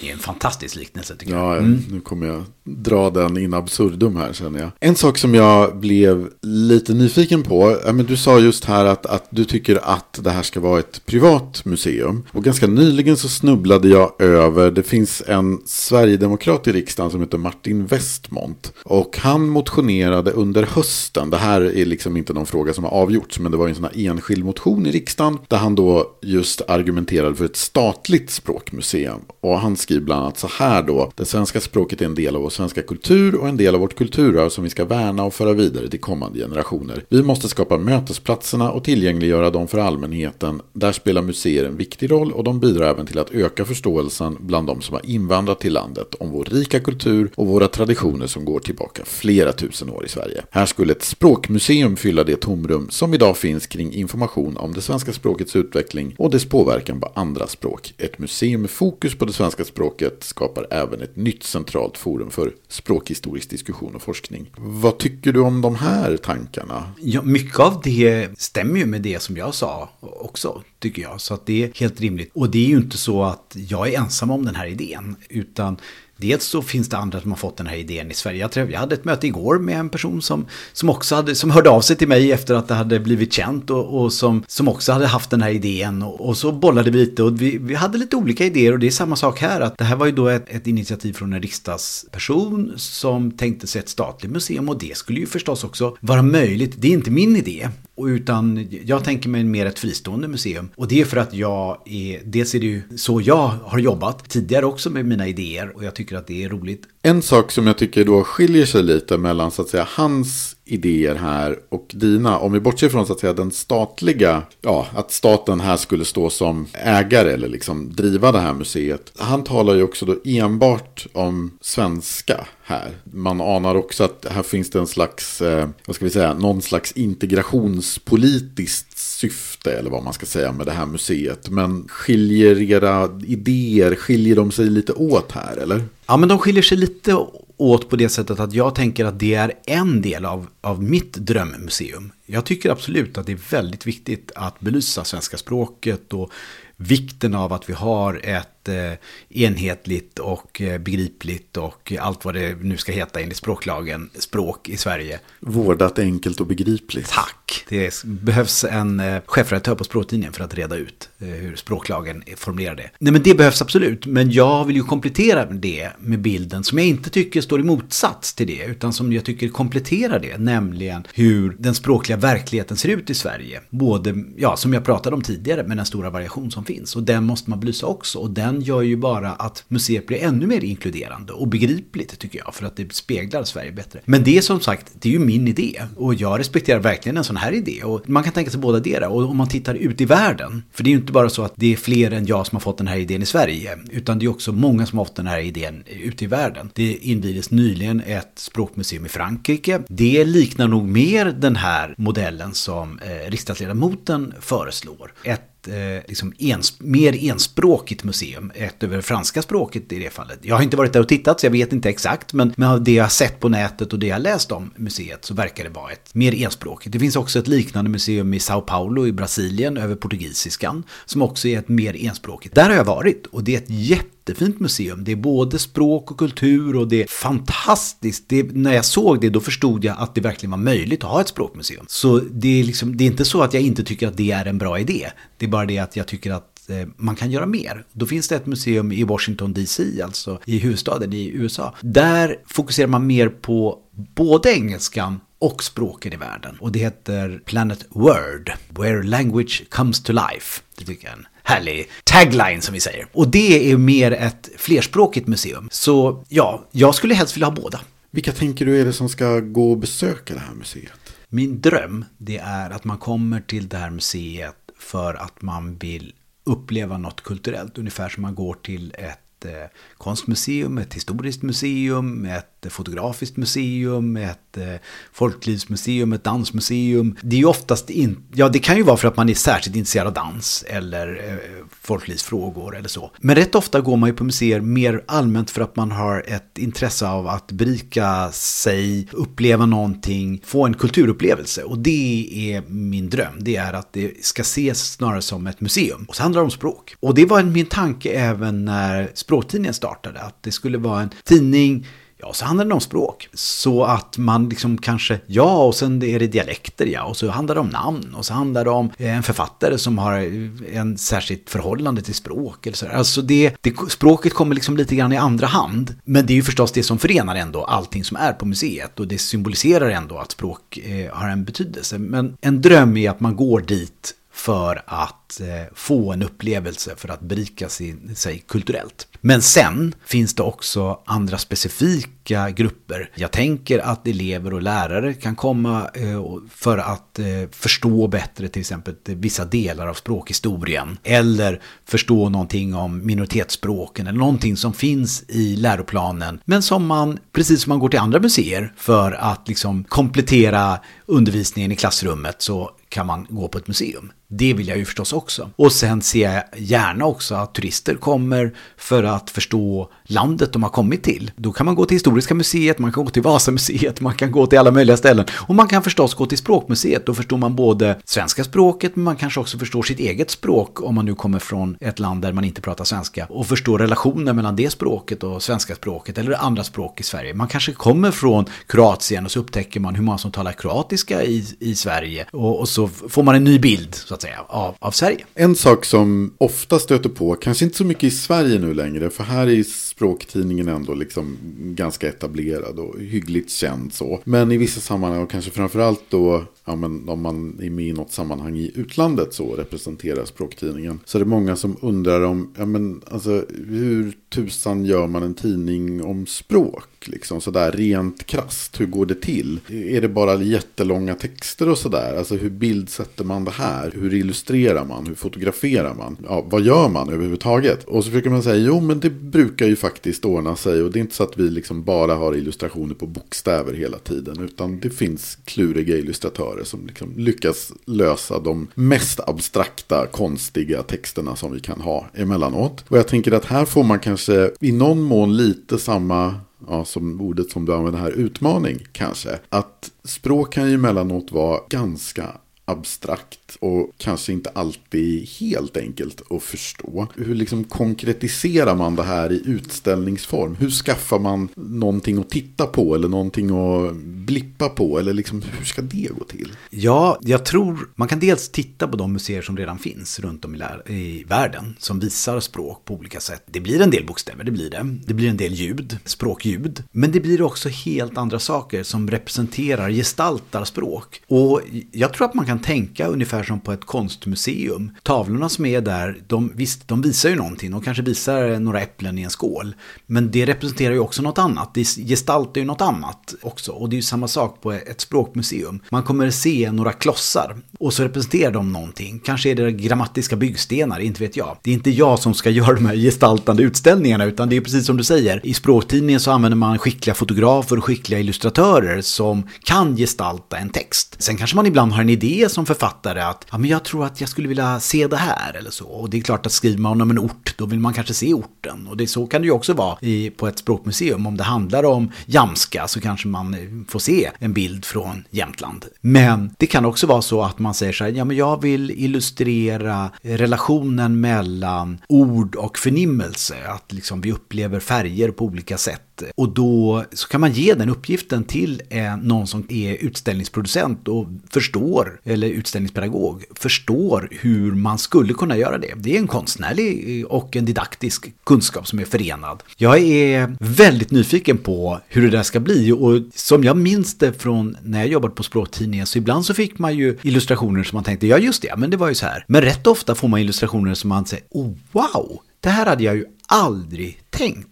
det, 0.00 0.08
är 0.08 0.12
en 0.12 0.18
fantastisk 0.18 0.76
liknelse 0.76 1.16
tycker 1.16 1.34
jag. 1.34 1.56
Ja, 1.56 1.58
mm. 1.58 1.78
nu 1.90 2.00
kommer 2.00 2.26
jag 2.26 2.44
dra 2.66 3.10
den 3.10 3.36
in 3.36 3.54
absurdum 3.54 4.16
här 4.16 4.32
känner 4.32 4.60
jag. 4.60 4.70
En 4.80 4.96
sak 4.96 5.18
som 5.18 5.34
jag 5.34 5.76
blev 5.76 6.28
lite 6.42 6.94
nyfiken 6.94 7.42
på, 7.42 7.76
men 7.84 8.06
du 8.06 8.16
sa 8.16 8.38
just 8.38 8.64
här 8.64 8.84
att, 8.84 9.06
att 9.06 9.26
du 9.30 9.44
tycker 9.44 9.80
att 9.82 10.18
det 10.22 10.30
här 10.30 10.42
ska 10.42 10.60
vara 10.60 10.78
ett 10.78 11.06
privat 11.06 11.64
museum. 11.64 12.24
Och 12.32 12.44
ganska 12.44 12.66
nyligen 12.66 13.16
så 13.16 13.28
snubblade 13.28 13.88
jag 13.88 14.22
över, 14.22 14.70
det 14.70 14.82
finns 14.82 15.22
en 15.26 15.58
Sverigedemokrat 15.66 16.66
i 16.66 16.72
riksdagen 16.72 17.10
som 17.10 17.20
heter 17.20 17.38
Martin 17.38 17.86
Westmont. 17.86 18.72
Och 18.84 19.18
han 19.18 19.48
motionerade 19.48 20.30
under 20.30 20.62
hösten, 20.62 21.30
det 21.30 21.36
här 21.36 21.60
är 21.60 21.86
liksom 21.86 22.16
inte 22.16 22.32
någon 22.32 22.46
fråga 22.46 22.72
som 22.72 22.84
har 22.84 22.90
avgjorts, 22.90 23.38
men 23.38 23.52
det 23.52 23.58
var 23.58 23.68
en 23.68 23.74
sån 23.74 23.84
här 23.84 24.08
enskild 24.10 24.44
motion 24.44 24.86
i 24.86 24.90
riksdagen 24.90 25.38
där 25.48 25.56
han 25.56 25.74
då 25.74 26.18
just 26.22 26.60
argumenterade 26.68 27.34
för 27.34 27.44
ett 27.44 27.56
statligt 27.56 28.30
språkmuseum. 28.30 29.20
Och 29.40 29.60
han 29.60 29.76
skriver 29.76 30.04
bland 30.04 30.22
annat 30.22 30.38
så 30.38 30.48
här 30.58 30.82
då, 30.82 31.12
det 31.14 31.24
svenska 31.24 31.60
språket 31.60 32.00
är 32.00 32.04
en 32.06 32.14
del 32.14 32.36
av 32.36 32.44
oss 32.44 32.55
svenska 32.56 32.82
kultur 32.82 33.34
och 33.34 33.48
en 33.48 33.56
del 33.56 33.74
av 33.74 33.80
vårt 33.80 33.94
kulturarv 33.94 34.48
som 34.48 34.64
vi 34.64 34.70
ska 34.70 34.84
värna 34.84 35.24
och 35.24 35.34
föra 35.34 35.52
vidare 35.52 35.88
till 35.88 36.00
kommande 36.00 36.38
generationer. 36.38 37.04
Vi 37.08 37.22
måste 37.22 37.48
skapa 37.48 37.78
mötesplatserna 37.78 38.70
och 38.70 38.84
tillgängliggöra 38.84 39.50
dem 39.50 39.68
för 39.68 39.78
allmänheten. 39.78 40.62
Där 40.72 40.92
spelar 40.92 41.22
museer 41.22 41.64
en 41.64 41.76
viktig 41.76 42.10
roll 42.10 42.32
och 42.32 42.44
de 42.44 42.60
bidrar 42.60 42.86
även 42.86 43.06
till 43.06 43.18
att 43.18 43.30
öka 43.30 43.64
förståelsen 43.64 44.36
bland 44.40 44.66
de 44.66 44.80
som 44.80 44.94
har 44.94 45.06
invandrat 45.06 45.60
till 45.60 45.72
landet 45.72 46.14
om 46.14 46.30
vår 46.30 46.44
rika 46.44 46.80
kultur 46.80 47.30
och 47.34 47.46
våra 47.46 47.68
traditioner 47.68 48.26
som 48.26 48.44
går 48.44 48.60
tillbaka 48.60 49.02
flera 49.04 49.52
tusen 49.52 49.90
år 49.90 50.04
i 50.04 50.08
Sverige. 50.08 50.42
Här 50.50 50.66
skulle 50.66 50.92
ett 50.92 51.02
språkmuseum 51.02 51.96
fylla 51.96 52.24
det 52.24 52.40
tomrum 52.40 52.86
som 52.90 53.14
idag 53.14 53.36
finns 53.36 53.66
kring 53.66 53.92
information 53.92 54.56
om 54.56 54.72
det 54.72 54.80
svenska 54.80 55.12
språkets 55.12 55.56
utveckling 55.56 56.14
och 56.18 56.30
dess 56.30 56.44
påverkan 56.44 57.00
på 57.00 57.12
andra 57.14 57.46
språk. 57.46 57.94
Ett 57.98 58.18
museum 58.18 58.60
med 58.60 58.70
fokus 58.70 59.14
på 59.18 59.24
det 59.24 59.32
svenska 59.32 59.64
språket 59.64 60.24
skapar 60.24 60.66
även 60.70 61.02
ett 61.02 61.16
nytt 61.16 61.42
centralt 61.42 61.98
forum 61.98 62.30
för 62.30 62.45
för 62.46 62.54
språkhistorisk 62.68 63.50
diskussion 63.50 63.94
och 63.94 64.02
forskning. 64.02 64.50
Vad 64.56 64.98
tycker 64.98 65.32
du 65.32 65.40
om 65.40 65.60
de 65.60 65.74
här 65.74 66.16
tankarna? 66.16 66.92
Ja, 67.00 67.22
mycket 67.22 67.58
av 67.58 67.80
det 67.84 68.28
stämmer 68.38 68.80
ju 68.80 68.86
med 68.86 69.02
det 69.02 69.22
som 69.22 69.36
jag 69.36 69.54
sa 69.54 69.90
också, 70.00 70.62
tycker 70.78 71.02
jag. 71.02 71.20
Så 71.20 71.34
att 71.34 71.46
det 71.46 71.64
är 71.64 71.70
helt 71.74 72.00
rimligt. 72.00 72.30
Och 72.34 72.50
det 72.50 72.64
är 72.64 72.68
ju 72.68 72.76
inte 72.76 72.98
så 72.98 73.24
att 73.24 73.56
jag 73.68 73.88
är 73.88 73.98
ensam 73.98 74.30
om 74.30 74.44
den 74.44 74.54
här 74.54 74.66
idén, 74.66 75.16
utan 75.28 75.76
Dels 76.16 76.44
så 76.44 76.62
finns 76.62 76.88
det 76.88 76.96
andra 76.96 77.20
som 77.20 77.30
har 77.30 77.38
fått 77.38 77.56
den 77.56 77.66
här 77.66 77.76
idén 77.76 78.10
i 78.10 78.14
Sverige. 78.14 78.40
Jag, 78.40 78.52
träff, 78.52 78.70
jag 78.70 78.80
hade 78.80 78.94
ett 78.94 79.04
möte 79.04 79.26
igår 79.26 79.58
med 79.58 79.78
en 79.78 79.88
person 79.88 80.22
som, 80.22 80.46
som 80.72 80.90
också 80.90 81.14
hade, 81.14 81.34
som 81.34 81.50
hörde 81.50 81.70
av 81.70 81.80
sig 81.80 81.96
till 81.96 82.08
mig 82.08 82.32
efter 82.32 82.54
att 82.54 82.68
det 82.68 82.74
hade 82.74 83.00
blivit 83.00 83.32
känt 83.32 83.70
och, 83.70 84.00
och 84.00 84.12
som, 84.12 84.44
som 84.46 84.68
också 84.68 84.92
hade 84.92 85.06
haft 85.06 85.30
den 85.30 85.42
här 85.42 85.50
idén. 85.50 86.02
Och, 86.02 86.28
och 86.28 86.36
så 86.36 86.52
bollade 86.52 86.90
vi 86.90 86.98
lite 86.98 87.22
och 87.22 87.42
vi, 87.42 87.58
vi 87.58 87.74
hade 87.74 87.98
lite 87.98 88.16
olika 88.16 88.44
idéer 88.44 88.72
och 88.72 88.78
det 88.78 88.86
är 88.86 88.90
samma 88.90 89.16
sak 89.16 89.40
här. 89.40 89.60
att 89.60 89.78
Det 89.78 89.84
här 89.84 89.96
var 89.96 90.06
ju 90.06 90.12
då 90.12 90.28
ett, 90.28 90.44
ett 90.48 90.66
initiativ 90.66 91.12
från 91.12 91.32
en 91.32 91.42
riksdagsperson 91.42 92.72
som 92.76 93.30
tänkte 93.30 93.66
sig 93.66 93.78
ett 93.78 93.88
statligt 93.88 94.32
museum 94.32 94.68
och 94.68 94.78
det 94.78 94.96
skulle 94.96 95.20
ju 95.20 95.26
förstås 95.26 95.64
också 95.64 95.96
vara 96.00 96.22
möjligt. 96.22 96.74
Det 96.78 96.88
är 96.88 96.92
inte 96.92 97.10
min 97.10 97.36
idé. 97.36 97.68
Utan 97.98 98.68
jag 98.84 99.04
tänker 99.04 99.28
mig 99.28 99.44
mer 99.44 99.66
ett 99.66 99.78
fristående 99.78 100.28
museum. 100.28 100.68
Och 100.76 100.88
det 100.88 101.00
är 101.00 101.04
för 101.04 101.16
att 101.16 101.34
jag 101.34 101.82
är, 101.84 102.22
dels 102.24 102.54
är 102.54 102.60
det 102.60 102.66
ju 102.66 102.82
så 102.96 103.20
jag 103.20 103.48
har 103.48 103.78
jobbat 103.78 104.30
tidigare 104.30 104.66
också 104.66 104.90
med 104.90 105.04
mina 105.06 105.28
idéer 105.28 105.76
och 105.76 105.84
jag 105.84 105.94
tycker 105.94 106.16
att 106.16 106.26
det 106.26 106.44
är 106.44 106.48
roligt. 106.48 106.82
En 107.06 107.22
sak 107.22 107.52
som 107.52 107.66
jag 107.66 107.78
tycker 107.78 108.04
då 108.04 108.24
skiljer 108.24 108.66
sig 108.66 108.82
lite 108.82 109.18
mellan 109.18 109.50
så 109.50 109.62
att 109.62 109.68
säga 109.68 109.88
hans 109.90 110.56
idéer 110.64 111.14
här 111.14 111.58
och 111.68 111.90
dina. 111.94 112.38
Om 112.38 112.52
vi 112.52 112.60
bortser 112.60 112.88
från 112.88 113.06
så 113.06 113.12
att 113.12 113.20
säga 113.20 113.32
den 113.32 113.50
statliga, 113.50 114.42
ja, 114.60 114.86
att 114.94 115.12
staten 115.12 115.60
här 115.60 115.76
skulle 115.76 116.04
stå 116.04 116.30
som 116.30 116.66
ägare 116.72 117.32
eller 117.32 117.48
liksom 117.48 117.92
driva 117.92 118.32
det 118.32 118.40
här 118.40 118.54
museet. 118.54 119.12
Han 119.18 119.44
talar 119.44 119.74
ju 119.74 119.82
också 119.82 120.06
då 120.06 120.16
enbart 120.24 121.06
om 121.12 121.58
svenska 121.60 122.46
här. 122.62 122.90
Man 123.04 123.40
anar 123.40 123.74
också 123.74 124.04
att 124.04 124.26
här 124.30 124.42
finns 124.42 124.70
det 124.70 124.78
en 124.78 124.86
slags, 124.86 125.42
eh, 125.42 125.68
vad 125.86 125.96
ska 125.96 126.04
vi 126.04 126.10
säga, 126.10 126.34
någon 126.34 126.62
slags 126.62 126.92
integrationspolitiskt 126.92 128.95
syfte 129.16 129.72
eller 129.72 129.90
vad 129.90 130.04
man 130.04 130.12
ska 130.12 130.26
säga 130.26 130.52
med 130.52 130.66
det 130.66 130.72
här 130.72 130.86
museet. 130.86 131.50
Men 131.50 131.88
skiljer 131.88 132.62
era 132.62 133.20
idéer, 133.26 133.94
skiljer 133.94 134.36
de 134.36 134.52
sig 134.52 134.70
lite 134.70 134.92
åt 134.92 135.32
här 135.32 135.56
eller? 135.56 135.84
Ja, 136.06 136.16
men 136.16 136.28
de 136.28 136.38
skiljer 136.38 136.62
sig 136.62 136.78
lite 136.78 137.26
åt 137.56 137.90
på 137.90 137.96
det 137.96 138.08
sättet 138.08 138.40
att 138.40 138.52
jag 138.52 138.74
tänker 138.74 139.04
att 139.04 139.18
det 139.18 139.34
är 139.34 139.52
en 139.66 140.02
del 140.02 140.24
av, 140.24 140.46
av 140.60 140.82
mitt 140.82 141.12
drömmuseum. 141.12 142.12
Jag 142.26 142.44
tycker 142.44 142.70
absolut 142.70 143.18
att 143.18 143.26
det 143.26 143.32
är 143.32 143.50
väldigt 143.50 143.86
viktigt 143.86 144.32
att 144.34 144.60
belysa 144.60 145.04
svenska 145.04 145.36
språket 145.36 146.12
och 146.12 146.32
vikten 146.76 147.34
av 147.34 147.52
att 147.52 147.68
vi 147.68 147.72
har 147.72 148.20
ett 148.22 148.68
eh, 148.68 148.92
enhetligt 149.28 150.18
och 150.18 150.60
eh, 150.60 150.78
begripligt 150.78 151.56
och 151.56 151.92
allt 152.00 152.24
vad 152.24 152.34
det 152.34 152.62
nu 152.62 152.76
ska 152.76 152.92
heta 152.92 153.20
enligt 153.20 153.36
språklagen, 153.36 154.10
språk 154.18 154.68
i 154.68 154.76
Sverige. 154.76 155.20
Vårdat 155.40 155.98
enkelt 155.98 156.40
och 156.40 156.46
begripligt. 156.46 157.08
Tack! 157.08 157.45
Det 157.68 158.04
behövs 158.04 158.64
en 158.64 159.00
eh, 159.00 159.22
chefredaktör 159.26 159.74
på 159.74 159.84
språktidningen 159.84 160.32
för 160.32 160.44
att 160.44 160.54
reda 160.54 160.76
ut 160.76 161.08
eh, 161.18 161.28
hur 161.28 161.56
språklagen 161.56 162.22
formulerar 162.36 162.74
det. 162.76 162.90
Nej 162.98 163.12
men 163.12 163.22
det 163.22 163.34
behövs 163.34 163.62
absolut, 163.62 164.06
men 164.06 164.30
jag 164.30 164.64
vill 164.64 164.76
ju 164.76 164.82
komplettera 164.82 165.46
det 165.46 165.90
med 165.98 166.20
bilden 166.20 166.64
som 166.64 166.78
jag 166.78 166.86
inte 166.86 167.10
tycker 167.10 167.40
står 167.40 167.60
i 167.60 167.62
motsats 167.62 168.34
till 168.34 168.46
det, 168.46 168.64
utan 168.64 168.92
som 168.92 169.12
jag 169.12 169.24
tycker 169.24 169.48
kompletterar 169.48 170.18
det, 170.18 170.38
nämligen 170.38 171.06
hur 171.14 171.56
den 171.58 171.74
språkliga 171.74 172.18
verkligheten 172.18 172.76
ser 172.76 172.88
ut 172.88 173.10
i 173.10 173.14
Sverige. 173.14 173.60
Både, 173.70 174.14
ja, 174.36 174.56
som 174.56 174.72
jag 174.72 174.84
pratade 174.84 175.16
om 175.16 175.22
tidigare, 175.22 175.62
med 175.62 175.76
den 175.76 175.86
stora 175.86 176.10
variation 176.10 176.50
som 176.50 176.64
finns. 176.64 176.96
Och 176.96 177.02
den 177.02 177.24
måste 177.24 177.50
man 177.50 177.60
belysa 177.60 177.86
också. 177.86 178.18
Och 178.18 178.30
den 178.30 178.60
gör 178.60 178.82
ju 178.82 178.96
bara 178.96 179.32
att 179.32 179.64
museet 179.68 180.06
blir 180.06 180.18
ännu 180.22 180.46
mer 180.46 180.64
inkluderande 180.64 181.32
och 181.32 181.48
begripligt 181.48 182.18
tycker 182.18 182.38
jag. 182.38 182.54
För 182.54 182.66
att 182.66 182.76
det 182.76 182.94
speglar 182.94 183.44
Sverige 183.44 183.72
bättre. 183.72 184.00
Men 184.04 184.24
det 184.24 184.38
är 184.38 184.42
som 184.42 184.60
sagt, 184.60 184.92
det 184.92 185.08
är 185.08 185.12
ju 185.12 185.18
min 185.18 185.48
idé. 185.48 185.82
Och 185.96 186.14
jag 186.14 186.40
respekterar 186.40 186.80
verkligen 186.80 187.16
en 187.16 187.24
sån 187.24 187.35
här 187.36 187.52
idé. 187.52 187.82
Och 187.84 188.08
man 188.08 188.22
kan 188.22 188.32
tänka 188.32 188.50
sig 188.50 188.60
båda 188.60 188.80
delar. 188.80 189.08
Och 189.08 189.30
om 189.30 189.36
man 189.36 189.48
tittar 189.48 189.74
ut 189.74 190.00
i 190.00 190.04
världen. 190.04 190.62
För 190.72 190.84
det 190.84 190.88
är 190.88 190.92
ju 190.92 190.98
inte 190.98 191.12
bara 191.12 191.28
så 191.28 191.42
att 191.42 191.52
det 191.56 191.72
är 191.72 191.76
fler 191.76 192.10
än 192.10 192.26
jag 192.26 192.46
som 192.46 192.56
har 192.56 192.60
fått 192.60 192.78
den 192.78 192.86
här 192.86 192.98
idén 192.98 193.22
i 193.22 193.26
Sverige. 193.26 193.78
Utan 193.90 194.18
det 194.18 194.26
är 194.26 194.30
också 194.30 194.52
många 194.52 194.86
som 194.86 194.98
har 194.98 195.04
fått 195.04 195.16
den 195.16 195.26
här 195.26 195.40
idén 195.40 195.84
ute 195.86 196.24
i 196.24 196.26
världen. 196.26 196.70
Det 196.74 196.96
invigdes 196.96 197.50
nyligen 197.50 198.02
ett 198.06 198.32
språkmuseum 198.34 199.06
i 199.06 199.08
Frankrike. 199.08 199.82
Det 199.88 200.24
liknar 200.24 200.68
nog 200.68 200.88
mer 200.88 201.24
den 201.24 201.56
här 201.56 201.94
modellen 201.98 202.54
som 202.54 202.98
eh, 202.98 203.30
riksdagsledamoten 203.30 204.34
föreslår. 204.40 205.12
Ett 205.24 205.55
eh, 205.68 206.02
liksom 206.08 206.32
ens, 206.38 206.80
mer 206.80 207.30
enspråkigt 207.30 208.04
museum. 208.04 208.52
Ett 208.54 208.82
över 208.82 209.00
franska 209.00 209.42
språket 209.42 209.92
i 209.92 209.98
det 209.98 210.10
fallet. 210.10 210.38
Jag 210.42 210.56
har 210.56 210.62
inte 210.62 210.76
varit 210.76 210.92
där 210.92 211.00
och 211.00 211.08
tittat 211.08 211.40
så 211.40 211.46
jag 211.46 211.50
vet 211.50 211.72
inte 211.72 211.88
exakt. 211.88 212.32
Men, 212.32 212.54
men 212.56 212.68
av 212.70 212.84
det 212.84 212.92
jag 212.92 213.04
har 213.04 213.08
sett 213.08 213.40
på 213.40 213.48
nätet 213.48 213.92
och 213.92 213.98
det 213.98 214.06
jag 214.06 214.22
läst 214.22 214.52
om 214.52 214.70
museet 214.76 215.24
så 215.24 215.34
verkar 215.34 215.64
det 215.64 215.70
vara 215.70 215.92
ett 215.92 216.14
mer 216.14 216.44
enspråkigt. 216.44 216.92
Det 216.92 216.98
finns 216.98 217.16
också 217.16 217.38
ett 217.38 217.48
liknande 217.48 217.90
museum 217.90 218.34
i 218.34 218.40
Sao 218.40 218.60
Paulo 218.60 219.06
i 219.06 219.12
Brasilien 219.12 219.76
över 219.76 219.94
portugisiskan. 219.94 220.82
Som 221.04 221.22
också 221.22 221.48
är 221.48 221.58
ett 221.58 221.68
mer 221.68 221.96
enspråkigt. 221.96 222.54
Där 222.54 222.68
har 222.68 222.76
jag 222.76 222.84
varit 222.84 223.26
och 223.26 223.44
det 223.44 223.54
är 223.54 223.58
ett 223.58 223.70
jätte 223.70 224.15
jättefint 224.28 224.60
museum. 224.60 225.04
Det 225.04 225.12
är 225.12 225.16
både 225.16 225.58
språk 225.58 226.10
och 226.10 226.18
kultur 226.18 226.76
och 226.76 226.88
det 226.88 227.02
är 227.02 227.06
fantastiskt. 227.06 228.24
Det, 228.28 228.42
när 228.54 228.72
jag 228.72 228.84
såg 228.84 229.20
det 229.20 229.30
då 229.30 229.40
förstod 229.40 229.84
jag 229.84 229.96
att 229.98 230.14
det 230.14 230.20
verkligen 230.20 230.50
var 230.50 230.58
möjligt 230.58 231.04
att 231.04 231.10
ha 231.10 231.20
ett 231.20 231.28
språkmuseum. 231.28 231.84
Så 231.88 232.18
det 232.18 232.60
är, 232.60 232.64
liksom, 232.64 232.96
det 232.96 233.04
är 233.04 233.06
inte 233.06 233.24
så 233.24 233.42
att 233.42 233.54
jag 233.54 233.62
inte 233.62 233.84
tycker 233.84 234.08
att 234.08 234.16
det 234.16 234.30
är 234.30 234.46
en 234.46 234.58
bra 234.58 234.78
idé. 234.78 235.10
Det 235.38 235.46
är 235.46 235.50
bara 235.50 235.66
det 235.66 235.78
att 235.78 235.96
jag 235.96 236.06
tycker 236.06 236.30
att 236.30 236.70
eh, 236.70 236.88
man 236.96 237.16
kan 237.16 237.30
göra 237.30 237.46
mer. 237.46 237.84
Då 237.92 238.06
finns 238.06 238.28
det 238.28 238.36
ett 238.36 238.46
museum 238.46 238.92
i 238.92 239.04
Washington 239.04 239.52
DC, 239.52 240.02
alltså 240.02 240.40
i 240.44 240.58
huvudstaden 240.58 241.12
i 241.12 241.28
USA. 241.28 241.74
Där 241.80 242.36
fokuserar 242.46 242.88
man 242.88 243.06
mer 243.06 243.28
på 243.28 243.78
både 244.14 244.52
engelskan 244.52 245.20
och 245.38 245.64
språken 245.64 246.12
i 246.12 246.16
världen. 246.16 246.56
Och 246.60 246.72
det 246.72 246.78
heter 246.78 247.40
Planet 247.44 247.86
Word, 247.88 248.52
Where 248.68 249.02
Language 249.02 249.64
Comes 249.70 250.02
to 250.02 250.12
Life. 250.12 250.62
Det 250.78 250.84
tycker 250.84 251.04
jag 251.04 251.12
är 251.12 251.18
en 251.18 251.26
härlig 251.46 251.88
tagline 252.04 252.62
som 252.62 252.74
vi 252.74 252.80
säger. 252.80 253.06
Och 253.12 253.28
det 253.28 253.70
är 253.72 253.76
mer 253.76 254.12
ett 254.12 254.50
flerspråkigt 254.56 255.26
museum. 255.26 255.68
Så 255.72 256.24
ja, 256.28 256.66
jag 256.70 256.94
skulle 256.94 257.14
helst 257.14 257.36
vilja 257.36 257.46
ha 257.46 257.54
båda. 257.54 257.80
Vilka 258.10 258.32
tänker 258.32 258.66
du 258.66 258.80
är 258.80 258.84
det 258.84 258.92
som 258.92 259.08
ska 259.08 259.40
gå 259.40 259.70
och 259.70 259.78
besöka 259.78 260.34
det 260.34 260.40
här 260.40 260.54
museet? 260.54 260.92
Min 261.28 261.60
dröm, 261.60 262.04
det 262.18 262.38
är 262.38 262.70
att 262.70 262.84
man 262.84 262.98
kommer 262.98 263.40
till 263.40 263.68
det 263.68 263.76
här 263.76 263.90
museet 263.90 264.56
för 264.78 265.14
att 265.14 265.42
man 265.42 265.78
vill 265.78 266.14
uppleva 266.44 266.98
något 266.98 267.22
kulturellt. 267.22 267.78
Ungefär 267.78 268.08
som 268.08 268.22
man 268.22 268.34
går 268.34 268.54
till 268.54 268.94
ett 268.98 269.44
eh, 269.44 269.52
konstmuseum, 269.96 270.78
ett 270.78 270.94
historiskt 270.94 271.42
museum, 271.42 272.24
ett 272.24 272.55
ett 272.66 272.72
fotografiskt 272.72 273.36
museum, 273.36 274.16
ett 274.16 274.56
eh, 274.56 274.64
folklivsmuseum, 275.12 276.12
ett 276.12 276.24
dansmuseum. 276.24 277.16
Det 277.22 277.36
är 277.36 277.40
ju 277.40 277.46
oftast 277.46 277.90
inte, 277.90 278.20
ja 278.34 278.48
det 278.48 278.58
kan 278.58 278.76
ju 278.76 278.82
vara 278.82 278.96
för 278.96 279.08
att 279.08 279.16
man 279.16 279.28
är 279.28 279.34
särskilt 279.34 279.76
intresserad 279.76 280.06
av 280.06 280.12
dans 280.12 280.64
eller 280.66 281.28
eh, 281.28 281.64
folklivsfrågor 281.80 282.76
eller 282.76 282.88
så. 282.88 283.10
Men 283.18 283.36
rätt 283.36 283.54
ofta 283.54 283.80
går 283.80 283.96
man 283.96 284.08
ju 284.08 284.14
på 284.14 284.24
museer 284.24 284.60
mer 284.60 285.04
allmänt 285.06 285.50
för 285.50 285.60
att 285.62 285.76
man 285.76 285.90
har 285.92 286.24
ett 286.26 286.58
intresse 286.58 287.08
av 287.08 287.28
att 287.28 287.52
berika 287.52 288.30
sig, 288.32 289.08
uppleva 289.12 289.66
någonting, 289.66 290.40
få 290.44 290.66
en 290.66 290.74
kulturupplevelse. 290.74 291.62
Och 291.62 291.78
det 291.78 292.28
är 292.54 292.62
min 292.68 293.10
dröm. 293.10 293.34
Det 293.38 293.56
är 293.56 293.72
att 293.72 293.92
det 293.92 294.24
ska 294.24 294.42
ses 294.42 294.92
snarare 294.92 295.22
som 295.22 295.46
ett 295.46 295.60
museum. 295.60 296.04
Och 296.08 296.16
så 296.16 296.22
handlar 296.22 296.40
det 296.40 296.44
om 296.44 296.50
språk. 296.50 296.96
Och 297.00 297.14
det 297.14 297.24
var 297.24 297.42
min 297.42 297.66
tanke 297.66 298.10
även 298.10 298.64
när 298.64 299.10
språktidningen 299.14 299.74
startade. 299.74 300.20
Att 300.20 300.42
det 300.42 300.52
skulle 300.52 300.78
vara 300.78 301.02
en 301.02 301.10
tidning 301.24 301.86
Ja, 302.18 302.32
så 302.32 302.44
handlar 302.44 302.64
det 302.64 302.74
om 302.74 302.80
språk. 302.80 303.28
Så 303.34 303.84
att 303.84 304.18
man 304.18 304.48
liksom 304.48 304.78
kanske, 304.78 305.20
ja, 305.26 305.64
och 305.64 305.74
sen 305.74 306.02
är 306.02 306.18
det 306.18 306.26
dialekter, 306.26 306.86
ja, 306.86 307.04
och 307.04 307.16
så 307.16 307.30
handlar 307.30 307.54
det 307.54 307.60
om 307.60 307.68
namn, 307.68 308.14
och 308.14 308.24
så 308.26 308.34
handlar 308.34 308.64
det 308.64 308.70
om 308.70 308.90
eh, 308.98 309.16
en 309.16 309.22
författare 309.22 309.78
som 309.78 309.98
har 309.98 310.18
eh, 310.18 310.78
en 310.78 310.98
särskilt 310.98 311.50
förhållande 311.50 312.02
till 312.02 312.14
språk. 312.14 312.66
Eller 312.66 312.76
så. 312.76 312.88
Alltså 312.88 313.22
det, 313.22 313.54
det, 313.60 313.74
språket 313.88 314.34
kommer 314.34 314.54
liksom 314.54 314.76
lite 314.76 314.96
grann 314.96 315.12
i 315.12 315.16
andra 315.16 315.46
hand. 315.46 315.94
Men 316.04 316.26
det 316.26 316.32
är 316.32 316.36
ju 316.36 316.42
förstås 316.42 316.72
det 316.72 316.82
som 316.82 316.98
förenar 316.98 317.34
ändå 317.34 317.64
allting 317.64 318.04
som 318.04 318.16
är 318.16 318.32
på 318.32 318.46
museet, 318.46 319.00
och 319.00 319.08
det 319.08 319.18
symboliserar 319.18 319.90
ändå 319.90 320.18
att 320.18 320.32
språk 320.32 320.78
eh, 320.78 321.14
har 321.14 321.28
en 321.28 321.44
betydelse. 321.44 321.98
Men 321.98 322.36
en 322.40 322.60
dröm 322.62 322.96
är 322.96 323.10
att 323.10 323.20
man 323.20 323.36
går 323.36 323.60
dit 323.60 324.14
för 324.32 324.82
att 324.86 325.25
att 325.26 325.40
eh, 325.40 325.74
få 325.74 326.12
en 326.12 326.22
upplevelse, 326.22 326.94
för 326.96 327.08
att 327.08 327.20
berika 327.20 327.68
sig 327.68 328.44
kulturellt. 328.48 329.08
Men 329.20 329.42
sen 329.42 329.94
finns 330.04 330.34
det 330.34 330.42
också 330.42 331.00
andra 331.04 331.38
specifika 331.38 332.50
grupper. 332.50 333.10
Jag 333.14 333.32
tänker 333.32 333.78
att 333.78 334.06
elever 334.06 334.54
och 334.54 334.62
lärare 334.62 335.14
kan 335.14 335.36
komma 335.36 335.90
eh, 335.94 336.22
för 336.50 336.78
att 336.78 337.18
eh, 337.18 337.24
förstå 337.50 338.08
bättre 338.08 338.48
till 338.48 338.60
exempel 338.60 338.94
vissa 339.04 339.44
delar 339.44 339.86
av 339.86 339.94
språkhistorien. 339.94 340.98
Eller 341.02 341.60
förstå 341.84 342.28
någonting 342.28 342.74
om 342.74 343.06
minoritetsspråken 343.06 344.06
eller 344.06 344.18
någonting 344.18 344.56
som 344.56 344.72
finns 344.72 345.24
i 345.28 345.56
läroplanen. 345.56 346.40
Men 346.44 346.62
som 346.62 346.86
man, 346.86 347.18
precis 347.32 347.62
som 347.62 347.70
man 347.70 347.78
går 347.78 347.88
till 347.88 347.98
andra 347.98 348.20
museer, 348.20 348.72
för 348.76 349.12
att 349.12 349.48
liksom 349.48 349.84
komplettera 349.84 350.78
undervisningen 351.06 351.72
i 351.72 351.76
klassrummet 351.76 352.42
så 352.42 352.70
kan 352.88 353.06
man 353.06 353.26
gå 353.28 353.48
på 353.48 353.58
ett 353.58 353.68
museum. 353.68 354.12
Det 354.28 354.54
vill 354.54 354.68
jag 354.68 354.78
ju 354.78 354.84
förstås 354.84 355.12
också. 355.16 355.50
Och 355.56 355.72
sen 355.72 356.02
ser 356.02 356.32
jag 356.32 356.42
gärna 356.56 357.04
också 357.04 357.34
att 357.34 357.54
turister 357.54 357.94
kommer 357.94 358.54
för 358.76 359.02
att 359.02 359.30
förstå 359.30 359.90
landet 360.04 360.52
de 360.52 360.62
har 360.62 360.70
kommit 360.70 361.02
till. 361.02 361.30
Då 361.36 361.52
kan 361.52 361.66
man 361.66 361.74
gå 361.74 361.84
till 361.84 361.94
Historiska 361.94 362.34
museet, 362.34 362.78
man 362.78 362.92
kan 362.92 363.04
gå 363.04 363.10
till 363.10 363.22
Vasamuseet, 363.22 364.00
man 364.00 364.14
kan 364.14 364.32
gå 364.32 364.46
till 364.46 364.58
alla 364.58 364.70
möjliga 364.70 364.96
ställen. 364.96 365.24
Och 365.32 365.54
man 365.54 365.68
kan 365.68 365.82
förstås 365.82 366.14
gå 366.14 366.26
till 366.26 366.38
Språkmuseet, 366.38 367.06
då 367.06 367.14
förstår 367.14 367.36
man 367.36 367.56
både 367.56 368.00
svenska 368.04 368.44
språket, 368.44 368.96
men 368.96 369.04
man 369.04 369.16
kanske 369.16 369.40
också 369.40 369.58
förstår 369.58 369.82
sitt 369.82 369.98
eget 369.98 370.30
språk 370.30 370.82
om 370.82 370.94
man 370.94 371.04
nu 371.04 371.14
kommer 371.14 371.38
från 371.38 371.76
ett 371.80 371.98
land 371.98 372.22
där 372.22 372.32
man 372.32 372.44
inte 372.44 372.60
pratar 372.60 372.84
svenska. 372.84 373.26
Och 373.30 373.46
förstår 373.46 373.78
relationen 373.78 374.36
mellan 374.36 374.56
det 374.56 374.70
språket 374.70 375.22
och 375.22 375.42
svenska 375.42 375.74
språket 375.74 376.18
eller 376.18 376.44
andra 376.44 376.64
språk 376.64 377.00
i 377.00 377.02
Sverige. 377.02 377.34
Man 377.34 377.48
kanske 377.48 377.72
kommer 377.72 378.10
från 378.10 378.44
Kroatien 378.66 379.24
och 379.24 379.30
så 379.30 379.40
upptäcker 379.40 379.80
man 379.80 379.94
hur 379.94 380.02
många 380.02 380.18
som 380.18 380.30
talar 380.30 380.52
kroatiska 380.52 381.22
i, 381.22 381.56
i 381.60 381.74
Sverige. 381.74 382.26
Och, 382.32 382.60
och 382.60 382.68
så 382.68 382.88
får 382.88 383.22
man 383.22 383.34
en 383.34 383.44
ny 383.44 383.58
bild, 383.58 383.94
så 383.94 384.14
att 384.14 384.22
säga, 384.22 384.40
av, 384.48 384.74
av 384.78 384.90
Sverige. 384.90 385.05
En 385.34 385.56
sak 385.56 385.84
som 385.84 386.34
ofta 386.38 386.78
stöter 386.78 387.08
på, 387.08 387.34
kanske 387.34 387.64
inte 387.64 387.76
så 387.76 387.84
mycket 387.84 388.04
i 388.04 388.10
Sverige 388.10 388.58
nu 388.58 388.74
längre, 388.74 389.10
för 389.10 389.24
här 389.24 389.46
är 389.46 389.62
språktidningen 389.62 390.68
ändå 390.68 390.94
liksom 390.94 391.36
ganska 391.58 392.08
etablerad 392.08 392.78
och 392.78 393.00
hyggligt 393.00 393.50
känd 393.50 393.92
så. 393.92 394.20
Men 394.24 394.52
i 394.52 394.56
vissa 394.56 394.80
sammanhang, 394.80 395.22
och 395.22 395.30
kanske 395.30 395.50
framförallt 395.50 396.02
då 396.08 396.44
ja, 396.64 396.76
men 396.76 397.08
om 397.08 397.22
man 397.22 397.58
är 397.62 397.70
med 397.70 397.86
i 397.86 397.92
något 397.92 398.12
sammanhang 398.12 398.56
i 398.56 398.72
utlandet 398.74 399.34
så 399.34 399.54
representerar 399.56 400.24
språktidningen. 400.24 401.00
Så 401.04 401.18
är 401.18 401.20
det 401.20 401.28
många 401.28 401.56
som 401.56 401.76
undrar 401.80 402.20
om, 402.20 402.52
ja 402.56 402.66
men 402.66 403.02
alltså 403.10 403.44
hur 403.68 404.12
tusan 404.34 404.84
gör 404.84 405.06
man 405.06 405.22
en 405.22 405.34
tidning 405.34 406.04
om 406.04 406.26
språk? 406.26 406.84
Liksom 407.04 407.40
sådär 407.40 407.72
rent 407.72 408.26
krast, 408.26 408.80
hur 408.80 408.86
går 408.86 409.06
det 409.06 409.14
till? 409.14 409.60
Är 409.68 410.00
det 410.00 410.08
bara 410.08 410.42
jättelånga 410.42 411.14
texter 411.14 411.68
och 411.68 411.78
sådär? 411.78 412.16
Alltså 412.18 412.36
hur 412.36 412.50
bildsätter 412.50 413.24
man 413.24 413.44
det 413.44 413.50
här? 413.50 413.92
Hur 413.94 414.14
illustrerar 414.14 414.84
man? 414.84 415.06
Hur 415.06 415.14
fotograferar 415.14 415.94
man? 415.94 416.16
Ja, 416.28 416.44
vad 416.50 416.62
gör 416.62 416.88
man 416.88 417.08
överhuvudtaget? 417.08 417.84
Och 417.84 418.04
så 418.04 418.10
försöker 418.10 418.30
man 418.30 418.42
säga, 418.42 418.56
jo 418.56 418.80
men 418.80 419.00
det 419.00 419.10
brukar 419.10 419.66
ju 419.66 419.76
faktiskt 419.76 420.24
ordna 420.24 420.56
sig. 420.56 420.82
Och 420.82 420.90
det 420.90 420.98
är 420.98 421.00
inte 421.00 421.14
så 421.14 421.22
att 421.22 421.38
vi 421.38 421.50
liksom 421.50 421.84
bara 421.84 422.14
har 422.14 422.36
illustrationer 422.36 422.94
på 422.94 423.06
bokstäver 423.06 423.74
hela 423.74 423.98
tiden. 423.98 424.44
Utan 424.44 424.80
det 424.80 424.90
finns 424.90 425.38
kluriga 425.44 425.96
illustratörer 425.96 426.64
som 426.64 426.86
liksom 426.86 427.12
lyckas 427.16 427.72
lösa 427.84 428.38
de 428.38 428.68
mest 428.74 429.20
abstrakta, 429.20 430.06
konstiga 430.06 430.82
texterna 430.82 431.36
som 431.36 431.52
vi 431.52 431.60
kan 431.60 431.80
ha 431.80 432.06
emellanåt. 432.14 432.84
Och 432.88 432.98
jag 432.98 433.08
tänker 433.08 433.32
att 433.32 433.44
här 433.44 433.64
får 433.64 433.84
man 433.84 433.98
kanske 433.98 434.50
i 434.60 434.72
någon 434.72 435.02
mån 435.02 435.36
lite 435.36 435.78
samma 435.78 436.34
ja, 436.68 436.84
som 436.84 437.20
ordet 437.20 437.50
som 437.50 437.64
du 437.64 437.74
använder 437.74 438.00
här, 438.00 438.10
utmaning 438.10 438.78
kanske. 438.92 439.38
Att 439.48 439.90
språk 440.04 440.52
kan 440.52 440.68
ju 440.68 440.74
emellanåt 440.74 441.32
vara 441.32 441.60
ganska 441.68 442.24
abstrakt 442.68 443.56
och 443.60 443.90
kanske 443.98 444.32
inte 444.32 444.50
alltid 444.50 445.28
helt 445.28 445.76
enkelt 445.76 446.22
att 446.30 446.42
förstå. 446.42 447.08
Hur 447.14 447.34
liksom 447.34 447.64
konkretiserar 447.64 448.74
man 448.74 448.96
det 448.96 449.02
här 449.02 449.32
i 449.32 449.42
utställningsform? 449.44 450.54
Hur 450.54 450.70
skaffar 450.70 451.18
man 451.18 451.48
någonting 451.54 452.18
att 452.18 452.30
titta 452.30 452.66
på 452.66 452.94
eller 452.94 453.08
någonting 453.08 453.50
att 453.50 453.96
blippa 453.96 454.68
på? 454.68 454.98
Eller 454.98 455.12
liksom, 455.12 455.42
hur 455.58 455.64
ska 455.64 455.82
det 455.82 456.08
gå 456.18 456.24
till? 456.24 456.52
Ja, 456.70 457.18
jag 457.22 457.44
tror 457.44 457.88
man 457.94 458.08
kan 458.08 458.20
dels 458.20 458.48
titta 458.48 458.88
på 458.88 458.96
de 458.96 459.12
museer 459.12 459.42
som 459.42 459.56
redan 459.56 459.78
finns 459.78 460.20
runt 460.20 460.44
om 460.44 460.54
i, 460.54 460.58
i 460.86 461.24
världen 461.24 461.76
som 461.78 462.00
visar 462.00 462.40
språk 462.40 462.84
på 462.84 462.94
olika 462.94 463.20
sätt. 463.20 463.42
Det 463.46 463.60
blir 463.60 463.80
en 463.80 463.90
del 463.90 464.06
bokstäver, 464.06 464.44
det 464.44 464.50
blir 464.50 464.70
det. 464.70 464.96
Det 465.06 465.14
blir 465.14 465.28
en 465.28 465.36
del 465.36 465.52
ljud, 465.52 465.98
språkljud. 466.04 466.82
Men 466.92 467.12
det 467.12 467.20
blir 467.20 467.42
också 467.42 467.68
helt 467.68 468.18
andra 468.18 468.38
saker 468.38 468.82
som 468.82 469.10
representerar, 469.10 469.90
gestaltar 469.90 470.64
språk. 470.64 471.22
Och 471.26 471.60
jag 471.92 472.12
tror 472.12 472.24
att 472.26 472.34
man 472.34 472.46
kan 472.46 472.55
kan 472.56 472.64
tänka 472.64 473.06
ungefär 473.06 473.42
som 473.42 473.60
på 473.60 473.72
ett 473.72 473.84
konstmuseum. 473.84 474.90
Tavlorna 475.02 475.48
som 475.48 475.66
är 475.66 475.80
där, 475.80 476.18
de, 476.26 476.52
visst, 476.54 476.88
de 476.88 477.02
visar 477.02 477.28
ju 477.28 477.36
någonting. 477.36 477.70
De 477.70 477.80
kanske 477.80 478.02
visar 478.02 478.60
några 478.60 478.80
äpplen 478.80 479.18
i 479.18 479.22
en 479.22 479.30
skål. 479.30 479.74
Men 480.06 480.30
det 480.30 480.46
representerar 480.46 480.92
ju 480.92 480.98
också 480.98 481.22
något 481.22 481.38
annat. 481.38 481.74
Det 481.74 481.84
gestaltar 481.84 482.60
ju 482.60 482.66
något 482.66 482.80
annat 482.80 483.34
också. 483.42 483.72
Och 483.72 483.88
det 483.88 483.94
är 483.94 483.98
ju 483.98 484.02
samma 484.02 484.28
sak 484.28 484.62
på 484.62 484.72
ett 484.72 485.00
språkmuseum. 485.00 485.80
Man 485.90 486.02
kommer 486.02 486.30
se 486.30 486.70
några 486.72 486.92
klossar 486.92 487.56
och 487.78 487.92
så 487.92 488.02
representerar 488.02 488.52
de 488.52 488.72
någonting. 488.72 489.20
Kanske 489.24 489.50
är 489.50 489.54
det 489.54 489.72
grammatiska 489.72 490.36
byggstenar, 490.36 491.00
inte 491.00 491.22
vet 491.22 491.36
jag. 491.36 491.56
Det 491.62 491.70
är 491.70 491.74
inte 491.74 491.90
jag 491.90 492.18
som 492.18 492.34
ska 492.34 492.50
göra 492.60 492.74
de 492.74 492.86
här 492.86 492.96
gestaltande 492.96 493.62
utställningarna, 493.62 494.24
utan 494.24 494.48
det 494.48 494.56
är 494.56 494.60
precis 494.60 494.86
som 494.86 494.96
du 494.96 495.04
säger. 495.04 495.46
I 495.46 495.54
språktidningen 495.54 496.20
så 496.20 496.30
använder 496.30 496.56
man 496.56 496.78
skickliga 496.78 497.14
fotografer 497.14 497.78
och 497.78 497.84
skickliga 497.84 498.20
illustratörer 498.20 499.00
som 499.00 499.48
kan 499.64 499.96
gestalta 499.96 500.56
en 500.56 500.70
text. 500.70 501.16
Sen 501.18 501.36
kanske 501.36 501.56
man 501.56 501.66
ibland 501.66 501.92
har 501.92 502.00
en 502.00 502.10
idé 502.10 502.45
som 502.48 502.66
författare 502.66 503.20
att 503.20 503.46
ja, 503.50 503.58
men 503.58 503.70
jag 503.70 503.84
tror 503.84 504.06
att 504.06 504.20
jag 504.20 504.30
skulle 504.30 504.48
vilja 504.48 504.80
se 504.80 505.06
det 505.06 505.16
här 505.16 505.54
eller 505.54 505.70
så. 505.70 505.86
Och 505.86 506.10
det 506.10 506.16
är 506.16 506.20
klart 506.20 506.46
att 506.46 506.52
skriver 506.52 506.78
man 506.78 507.00
om 507.00 507.10
en 507.10 507.18
ort, 507.18 507.54
då 507.58 507.66
vill 507.66 507.78
man 507.78 507.94
kanske 507.94 508.14
se 508.14 508.34
orten. 508.34 508.86
Och 508.88 508.96
det, 508.96 509.06
så 509.06 509.26
kan 509.26 509.40
det 509.40 509.46
ju 509.46 509.52
också 509.52 509.72
vara 509.72 509.98
i, 510.00 510.30
på 510.30 510.48
ett 510.48 510.58
språkmuseum. 510.58 511.26
Om 511.26 511.36
det 511.36 511.44
handlar 511.44 511.84
om 511.84 512.10
Jamska 512.26 512.88
så 512.88 513.00
kanske 513.00 513.28
man 513.28 513.54
eh, 513.54 513.60
får 513.88 513.98
se 513.98 514.30
en 514.38 514.52
bild 514.52 514.84
från 514.84 515.24
Jämtland. 515.30 515.84
Men 516.00 516.54
det 516.58 516.66
kan 516.66 516.84
också 516.84 517.06
vara 517.06 517.22
så 517.22 517.42
att 517.42 517.58
man 517.58 517.74
säger 517.74 517.92
så 517.92 518.04
här, 518.04 518.10
ja 518.10 518.24
men 518.24 518.36
jag 518.36 518.62
vill 518.62 518.90
illustrera 518.90 520.10
relationen 520.22 521.20
mellan 521.20 521.98
ord 522.08 522.54
och 522.54 522.78
förnimmelse. 522.78 523.56
Att 523.68 523.92
liksom 523.92 524.20
vi 524.20 524.32
upplever 524.32 524.80
färger 524.80 525.30
på 525.30 525.44
olika 525.44 525.78
sätt. 525.78 526.15
Och 526.34 526.54
då 526.54 527.04
så 527.12 527.28
kan 527.28 527.40
man 527.40 527.52
ge 527.52 527.74
den 527.74 527.88
uppgiften 527.88 528.44
till 528.44 528.82
eh, 528.88 529.16
någon 529.16 529.46
som 529.46 529.66
är 529.68 529.94
utställningsproducent 529.94 531.08
och 531.08 531.26
förstår 531.50 532.20
eller 532.24 532.48
utställningspedagog 532.48 533.44
förstår 533.54 534.28
hur 534.30 534.72
man 534.72 534.98
skulle 534.98 535.34
kunna 535.34 535.56
göra 535.56 535.78
det. 535.78 535.94
Det 535.96 536.16
är 536.16 536.18
en 536.18 536.26
konstnärlig 536.26 537.20
eh, 537.20 537.26
och 537.26 537.56
en 537.56 537.64
didaktisk 537.64 538.32
kunskap 538.44 538.88
som 538.88 538.98
är 538.98 539.04
förenad. 539.04 539.62
Jag 539.76 539.98
är 539.98 540.56
väldigt 540.60 541.10
nyfiken 541.10 541.58
på 541.58 542.00
hur 542.08 542.22
det 542.22 542.36
där 542.36 542.42
ska 542.42 542.60
bli 542.60 542.92
och 542.92 543.22
som 543.34 543.64
jag 543.64 543.76
minns 543.76 544.18
det 544.18 544.32
från 544.32 544.76
när 544.82 544.98
jag 544.98 545.08
jobbade 545.08 545.34
på 545.34 545.42
språktidningen 545.42 546.06
så 546.06 546.18
ibland 546.18 546.46
så 546.46 546.54
fick 546.54 546.78
man 546.78 546.96
ju 546.96 547.18
illustrationer 547.22 547.82
som 547.82 547.96
man 547.96 548.04
tänkte, 548.04 548.26
ja 548.26 548.38
just 548.38 548.62
det, 548.62 548.76
men 548.76 548.90
det 548.90 548.96
var 548.96 549.08
ju 549.08 549.14
så 549.14 549.26
här. 549.26 549.44
Men 549.48 549.62
rätt 549.62 549.86
ofta 549.86 550.14
får 550.14 550.28
man 550.28 550.40
illustrationer 550.40 550.94
som 550.94 551.08
man 551.08 551.26
säger, 551.26 551.44
oh 551.50 551.72
wow, 551.92 552.40
det 552.60 552.68
här 552.68 552.86
hade 552.86 553.04
jag 553.04 553.16
ju 553.16 553.24
aldrig 553.46 554.20
tänkt. 554.30 554.68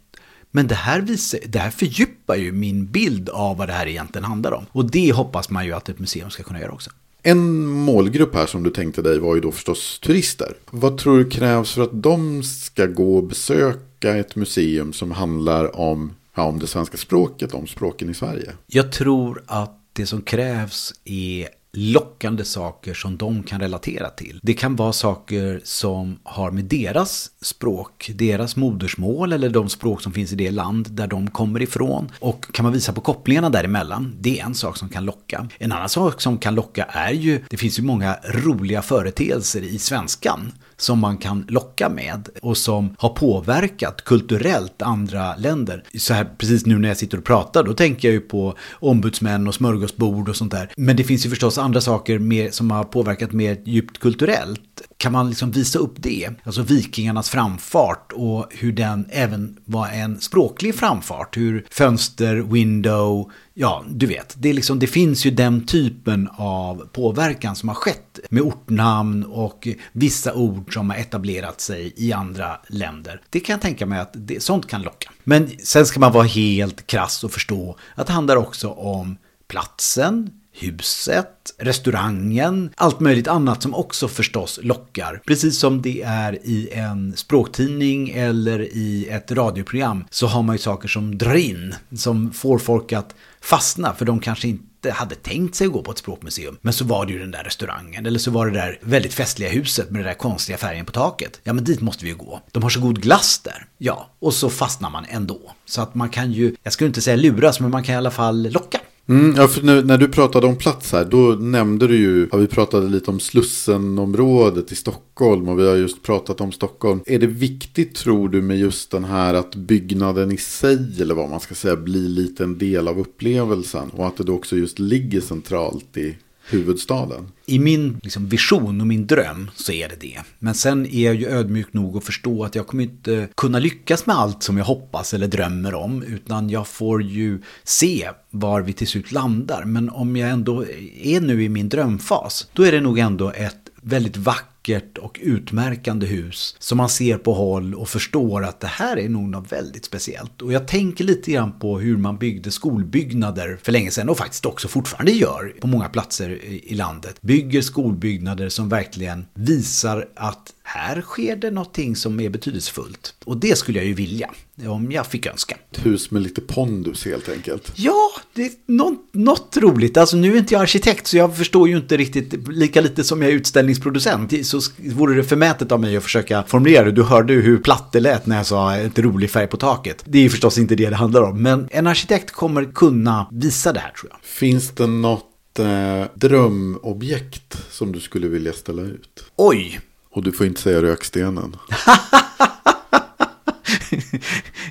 Men 0.56 0.66
det 0.66 0.74
här, 0.74 1.00
visar, 1.00 1.40
det 1.46 1.58
här 1.58 1.70
fördjupar 1.70 2.36
ju 2.36 2.52
min 2.52 2.86
bild 2.86 3.28
av 3.28 3.56
vad 3.56 3.68
det 3.68 3.72
här 3.72 3.86
egentligen 3.86 4.24
handlar 4.24 4.52
om. 4.52 4.66
Och 4.72 4.90
det 4.90 5.12
hoppas 5.12 5.50
man 5.50 5.66
ju 5.66 5.72
att 5.72 5.88
ett 5.88 5.98
museum 5.98 6.30
ska 6.30 6.42
kunna 6.42 6.60
göra 6.60 6.72
också. 6.72 6.90
En 7.22 7.66
målgrupp 7.66 8.34
här 8.34 8.46
som 8.46 8.62
du 8.62 8.70
tänkte 8.70 9.02
dig 9.02 9.18
var 9.18 9.34
ju 9.34 9.40
då 9.40 9.52
förstås 9.52 9.98
turister. 9.98 10.54
Vad 10.70 10.98
tror 10.98 11.18
du 11.18 11.30
krävs 11.30 11.72
för 11.72 11.82
att 11.82 12.02
de 12.02 12.42
ska 12.42 12.86
gå 12.86 13.16
och 13.16 13.24
besöka 13.24 14.16
ett 14.16 14.36
museum 14.36 14.92
som 14.92 15.10
handlar 15.10 15.76
om, 15.80 16.12
ja, 16.34 16.42
om 16.42 16.58
det 16.58 16.66
svenska 16.66 16.96
språket, 16.96 17.54
om 17.54 17.66
språken 17.66 18.10
i 18.10 18.14
Sverige? 18.14 18.52
Jag 18.66 18.92
tror 18.92 19.42
att 19.46 19.80
det 19.92 20.06
som 20.06 20.22
krävs 20.22 20.94
är 21.04 21.48
lockande 21.74 22.44
saker 22.44 22.94
som 22.94 23.16
de 23.16 23.42
kan 23.42 23.60
relatera 23.60 24.10
till. 24.10 24.40
Det 24.42 24.54
kan 24.54 24.76
vara 24.76 24.92
saker 24.92 25.60
som 25.64 26.18
har 26.22 26.50
med 26.50 26.64
deras 26.64 27.30
språk, 27.40 28.10
deras 28.14 28.56
modersmål 28.56 29.32
eller 29.32 29.48
de 29.48 29.68
språk 29.68 30.02
som 30.02 30.12
finns 30.12 30.32
i 30.32 30.36
det 30.36 30.50
land 30.50 30.90
där 30.90 31.06
de 31.06 31.30
kommer 31.30 31.62
ifrån. 31.62 32.10
Och 32.20 32.52
kan 32.52 32.62
man 32.62 32.72
visa 32.72 32.92
på 32.92 33.00
kopplingarna 33.00 33.50
däremellan, 33.50 34.16
det 34.20 34.40
är 34.40 34.44
en 34.44 34.54
sak 34.54 34.76
som 34.76 34.88
kan 34.88 35.04
locka. 35.04 35.48
En 35.58 35.72
annan 35.72 35.88
sak 35.88 36.20
som 36.20 36.38
kan 36.38 36.54
locka 36.54 36.84
är 36.84 37.12
ju, 37.12 37.40
det 37.50 37.56
finns 37.56 37.78
ju 37.78 37.82
många 37.82 38.16
roliga 38.24 38.82
företeelser 38.82 39.62
i 39.62 39.78
svenskan 39.78 40.52
som 40.76 40.98
man 40.98 41.16
kan 41.16 41.44
locka 41.48 41.88
med 41.88 42.28
och 42.42 42.56
som 42.56 42.94
har 42.98 43.08
påverkat 43.08 44.04
kulturellt 44.04 44.82
andra 44.82 45.36
länder. 45.36 45.84
Så 45.98 46.14
här 46.14 46.28
precis 46.38 46.66
nu 46.66 46.78
när 46.78 46.88
jag 46.88 46.96
sitter 46.96 47.18
och 47.18 47.24
pratar, 47.24 47.64
då 47.64 47.74
tänker 47.74 48.08
jag 48.08 48.12
ju 48.12 48.20
på 48.20 48.54
ombudsmän 48.72 49.48
och 49.48 49.54
smörgåsbord 49.54 50.28
och 50.28 50.36
sånt 50.36 50.52
där. 50.52 50.72
Men 50.76 50.96
det 50.96 51.04
finns 51.04 51.26
ju 51.26 51.30
förstås 51.30 51.58
andra 51.58 51.80
saker 51.80 52.18
mer, 52.18 52.50
som 52.50 52.70
har 52.70 52.84
påverkat 52.84 53.32
mer 53.32 53.56
djupt 53.64 53.98
kulturellt. 53.98 54.73
Kan 54.96 55.12
man 55.12 55.28
liksom 55.28 55.50
visa 55.50 55.78
upp 55.78 55.94
det? 55.96 56.30
Alltså 56.44 56.62
vikingarnas 56.62 57.30
framfart 57.30 58.12
och 58.12 58.46
hur 58.50 58.72
den 58.72 59.06
även 59.10 59.56
var 59.64 59.88
en 59.88 60.20
språklig 60.20 60.74
framfart. 60.74 61.36
Hur 61.36 61.66
fönster, 61.70 62.34
window, 62.36 63.30
ja, 63.54 63.84
du 63.88 64.06
vet. 64.06 64.34
Det, 64.38 64.48
är 64.48 64.54
liksom, 64.54 64.78
det 64.78 64.86
finns 64.86 65.26
ju 65.26 65.30
den 65.30 65.66
typen 65.66 66.28
av 66.36 66.88
påverkan 66.92 67.56
som 67.56 67.68
har 67.68 67.76
skett 67.76 68.20
med 68.30 68.42
ortnamn 68.42 69.24
och 69.24 69.68
vissa 69.92 70.34
ord 70.34 70.74
som 70.74 70.90
har 70.90 70.96
etablerat 70.96 71.60
sig 71.60 71.92
i 71.96 72.12
andra 72.12 72.60
länder. 72.68 73.20
Det 73.30 73.40
kan 73.40 73.52
jag 73.52 73.60
tänka 73.60 73.86
mig 73.86 74.00
att 74.00 74.12
det, 74.14 74.42
sånt 74.42 74.66
kan 74.66 74.82
locka. 74.82 75.10
Men 75.24 75.50
sen 75.64 75.86
ska 75.86 76.00
man 76.00 76.12
vara 76.12 76.24
helt 76.24 76.86
krass 76.86 77.24
och 77.24 77.32
förstå 77.32 77.76
att 77.94 78.06
det 78.06 78.12
handlar 78.12 78.36
också 78.36 78.68
om 78.70 79.16
platsen, 79.48 80.30
huset, 80.54 81.54
restaurangen, 81.58 82.70
allt 82.76 83.00
möjligt 83.00 83.28
annat 83.28 83.62
som 83.62 83.74
också 83.74 84.08
förstås 84.08 84.60
lockar. 84.62 85.22
Precis 85.26 85.58
som 85.58 85.82
det 85.82 86.02
är 86.02 86.38
i 86.44 86.68
en 86.72 87.16
språktidning 87.16 88.10
eller 88.10 88.60
i 88.60 89.08
ett 89.08 89.32
radioprogram 89.32 90.04
så 90.10 90.26
har 90.26 90.42
man 90.42 90.54
ju 90.54 90.58
saker 90.62 90.88
som 90.88 91.18
drar 91.18 91.34
in, 91.34 91.74
som 91.96 92.32
får 92.32 92.58
folk 92.58 92.92
att 92.92 93.14
fastna 93.40 93.94
för 93.94 94.04
de 94.04 94.20
kanske 94.20 94.48
inte 94.48 94.90
hade 94.90 95.14
tänkt 95.14 95.54
sig 95.54 95.66
att 95.66 95.72
gå 95.72 95.82
på 95.82 95.90
ett 95.90 95.98
språkmuseum. 95.98 96.58
Men 96.60 96.72
så 96.72 96.84
var 96.84 97.06
det 97.06 97.12
ju 97.12 97.18
den 97.18 97.30
där 97.30 97.44
restaurangen, 97.44 98.06
eller 98.06 98.18
så 98.18 98.30
var 98.30 98.46
det 98.46 98.52
där 98.52 98.78
väldigt 98.82 99.14
festliga 99.14 99.50
huset 99.50 99.90
med 99.90 100.00
den 100.00 100.06
där 100.06 100.14
konstiga 100.14 100.58
färgen 100.58 100.86
på 100.86 100.92
taket. 100.92 101.40
Ja, 101.44 101.52
men 101.52 101.64
dit 101.64 101.80
måste 101.80 102.04
vi 102.04 102.10
ju 102.10 102.16
gå. 102.16 102.40
De 102.52 102.62
har 102.62 102.70
så 102.70 102.80
god 102.80 103.02
glass 103.02 103.40
där. 103.44 103.66
Ja, 103.78 104.10
och 104.18 104.34
så 104.34 104.50
fastnar 104.50 104.90
man 104.90 105.04
ändå. 105.08 105.40
Så 105.64 105.82
att 105.82 105.94
man 105.94 106.08
kan 106.08 106.32
ju, 106.32 106.56
jag 106.62 106.72
skulle 106.72 106.88
inte 106.88 107.00
säga 107.00 107.16
luras, 107.16 107.60
men 107.60 107.70
man 107.70 107.82
kan 107.82 107.94
i 107.94 107.98
alla 107.98 108.10
fall 108.10 108.50
locka. 108.50 108.80
Mm, 109.08 109.34
ja, 109.36 109.48
för 109.48 109.62
när, 109.62 109.82
när, 109.82 109.98
du 109.98 110.08
pratade 110.08 110.46
om 110.46 110.56
plats 110.56 110.92
här, 110.92 111.04
då 111.04 111.18
nämnde 111.40 111.86
du 111.86 111.96
ju, 111.96 112.28
ja, 112.32 112.38
vi 112.38 112.46
pratade 112.46 112.88
lite 112.88 113.10
om 113.10 113.20
Slussenområdet 113.20 114.72
i 114.72 114.74
Stockholm 114.74 115.48
och 115.48 115.58
vi 115.58 115.68
har 115.68 115.76
just 115.76 116.02
pratat 116.02 116.40
om 116.40 116.52
Stockholm. 116.52 117.00
Är 117.06 117.18
det 117.18 117.26
viktigt 117.26 117.94
tror 117.94 118.28
du 118.28 118.42
med 118.42 118.58
just 118.58 118.90
den 118.90 119.04
här 119.04 119.34
att 119.34 119.54
byggnaden 119.54 120.32
i 120.32 120.36
sig, 120.36 121.02
eller 121.02 121.14
vad 121.14 121.30
man 121.30 121.40
ska 121.40 121.54
säga, 121.54 121.76
blir 121.76 122.08
lite 122.08 122.44
en 122.44 122.58
del 122.58 122.88
av 122.88 123.00
upplevelsen 123.00 123.90
och 123.90 124.06
att 124.06 124.16
det 124.16 124.24
då 124.24 124.34
också 124.34 124.56
just 124.56 124.78
ligger 124.78 125.20
centralt 125.20 125.96
i 125.96 126.16
huvudstaden. 126.46 127.28
I 127.46 127.58
min 127.58 128.00
liksom, 128.02 128.28
vision 128.28 128.80
och 128.80 128.86
min 128.86 129.06
dröm 129.06 129.50
så 129.54 129.72
är 129.72 129.88
det 129.88 130.00
det. 130.00 130.20
Men 130.38 130.54
sen 130.54 130.86
är 130.86 131.04
jag 131.04 131.14
ju 131.14 131.26
ödmjuk 131.26 131.72
nog 131.72 131.96
att 131.96 132.04
förstå 132.04 132.44
att 132.44 132.54
jag 132.54 132.66
kommer 132.66 132.84
inte 132.84 133.28
kunna 133.34 133.58
lyckas 133.58 134.06
med 134.06 134.16
allt 134.16 134.42
som 134.42 134.58
jag 134.58 134.64
hoppas 134.64 135.14
eller 135.14 135.26
drömmer 135.26 135.74
om. 135.74 136.02
Utan 136.02 136.50
jag 136.50 136.68
får 136.68 137.02
ju 137.02 137.42
se 137.64 138.10
var 138.30 138.60
vi 138.60 138.72
till 138.72 138.88
slut 138.88 139.12
landar. 139.12 139.64
Men 139.64 139.90
om 139.90 140.16
jag 140.16 140.30
ändå 140.30 140.64
är 141.02 141.20
nu 141.20 141.44
i 141.44 141.48
min 141.48 141.68
drömfas, 141.68 142.48
då 142.52 142.62
är 142.62 142.72
det 142.72 142.80
nog 142.80 142.98
ändå 142.98 143.30
ett 143.30 143.70
väldigt 143.82 144.16
vackert 144.16 144.53
och 144.98 145.20
utmärkande 145.22 146.06
hus 146.06 146.56
som 146.58 146.78
man 146.78 146.88
ser 146.88 147.18
på 147.18 147.34
håll 147.34 147.74
och 147.74 147.88
förstår 147.88 148.44
att 148.44 148.60
det 148.60 148.66
här 148.66 148.96
är 148.96 149.08
nog 149.08 149.28
något 149.28 149.52
väldigt 149.52 149.84
speciellt. 149.84 150.42
Och 150.42 150.52
jag 150.52 150.68
tänker 150.68 151.04
lite 151.04 151.30
grann 151.30 151.58
på 151.58 151.78
hur 151.78 151.96
man 151.96 152.16
byggde 152.18 152.50
skolbyggnader 152.50 153.58
för 153.62 153.72
länge 153.72 153.90
sedan 153.90 154.08
och 154.08 154.18
faktiskt 154.18 154.46
också 154.46 154.68
fortfarande 154.68 155.12
gör 155.12 155.54
på 155.60 155.66
många 155.66 155.88
platser 155.88 156.30
i 156.44 156.74
landet. 156.74 157.16
Bygger 157.20 157.62
skolbyggnader 157.62 158.48
som 158.48 158.68
verkligen 158.68 159.26
visar 159.34 160.08
att 160.16 160.54
här 160.66 161.00
sker 161.02 161.36
det 161.36 161.50
någonting 161.50 161.96
som 161.96 162.20
är 162.20 162.28
betydelsefullt. 162.28 163.14
Och 163.24 163.36
det 163.36 163.58
skulle 163.58 163.78
jag 163.78 163.86
ju 163.86 163.94
vilja, 163.94 164.30
om 164.66 164.92
jag 164.92 165.06
fick 165.06 165.26
önska. 165.26 165.56
Ett 165.70 165.86
hus 165.86 166.10
med 166.10 166.22
lite 166.22 166.40
pondus 166.40 167.04
helt 167.04 167.28
enkelt. 167.28 167.72
Ja, 167.74 168.10
det 168.34 168.42
är 168.42 168.50
något, 168.66 169.08
något 169.12 169.56
roligt. 169.56 169.96
Alltså 169.96 170.16
nu 170.16 170.34
är 170.34 170.38
inte 170.38 170.54
jag 170.54 170.62
arkitekt 170.62 171.06
så 171.06 171.16
jag 171.16 171.36
förstår 171.36 171.68
ju 171.68 171.76
inte 171.76 171.96
riktigt, 171.96 172.48
lika 172.48 172.80
lite 172.80 173.04
som 173.04 173.22
jag 173.22 173.30
är 173.30 173.34
utställningsproducent. 173.34 174.46
Så 174.46 174.60
vore 174.78 175.14
det 175.14 175.24
förmätet 175.24 175.72
av 175.72 175.80
mig 175.80 175.96
att 175.96 176.02
försöka 176.02 176.42
formulera 176.42 176.84
det. 176.84 176.92
Du 176.92 177.02
hörde 177.02 177.34
hur 177.34 177.58
platt 177.58 177.92
det 177.92 178.00
lät 178.00 178.26
när 178.26 178.36
jag 178.36 178.46
sa 178.46 178.76
ett 178.76 178.98
rolig 178.98 179.30
färg 179.30 179.46
på 179.46 179.56
taket. 179.56 180.04
Det 180.06 180.18
är 180.18 180.22
ju 180.22 180.30
förstås 180.30 180.58
inte 180.58 180.74
det 180.74 180.90
det 180.90 180.96
handlar 180.96 181.22
om. 181.22 181.42
Men 181.42 181.68
en 181.70 181.86
arkitekt 181.86 182.30
kommer 182.30 182.64
kunna 182.64 183.26
visa 183.32 183.72
det 183.72 183.80
här 183.80 183.90
tror 183.90 184.12
jag. 184.12 184.20
Finns 184.22 184.70
det 184.70 184.86
något 184.86 185.58
eh, 185.58 186.04
drömobjekt 186.14 187.58
som 187.70 187.92
du 187.92 188.00
skulle 188.00 188.28
vilja 188.28 188.52
ställa 188.52 188.82
ut? 188.82 189.24
Oj, 189.36 189.80
och 190.14 190.22
du 190.22 190.32
får 190.32 190.46
inte 190.46 190.60
säga 190.60 190.82
rökstenen. 190.82 191.56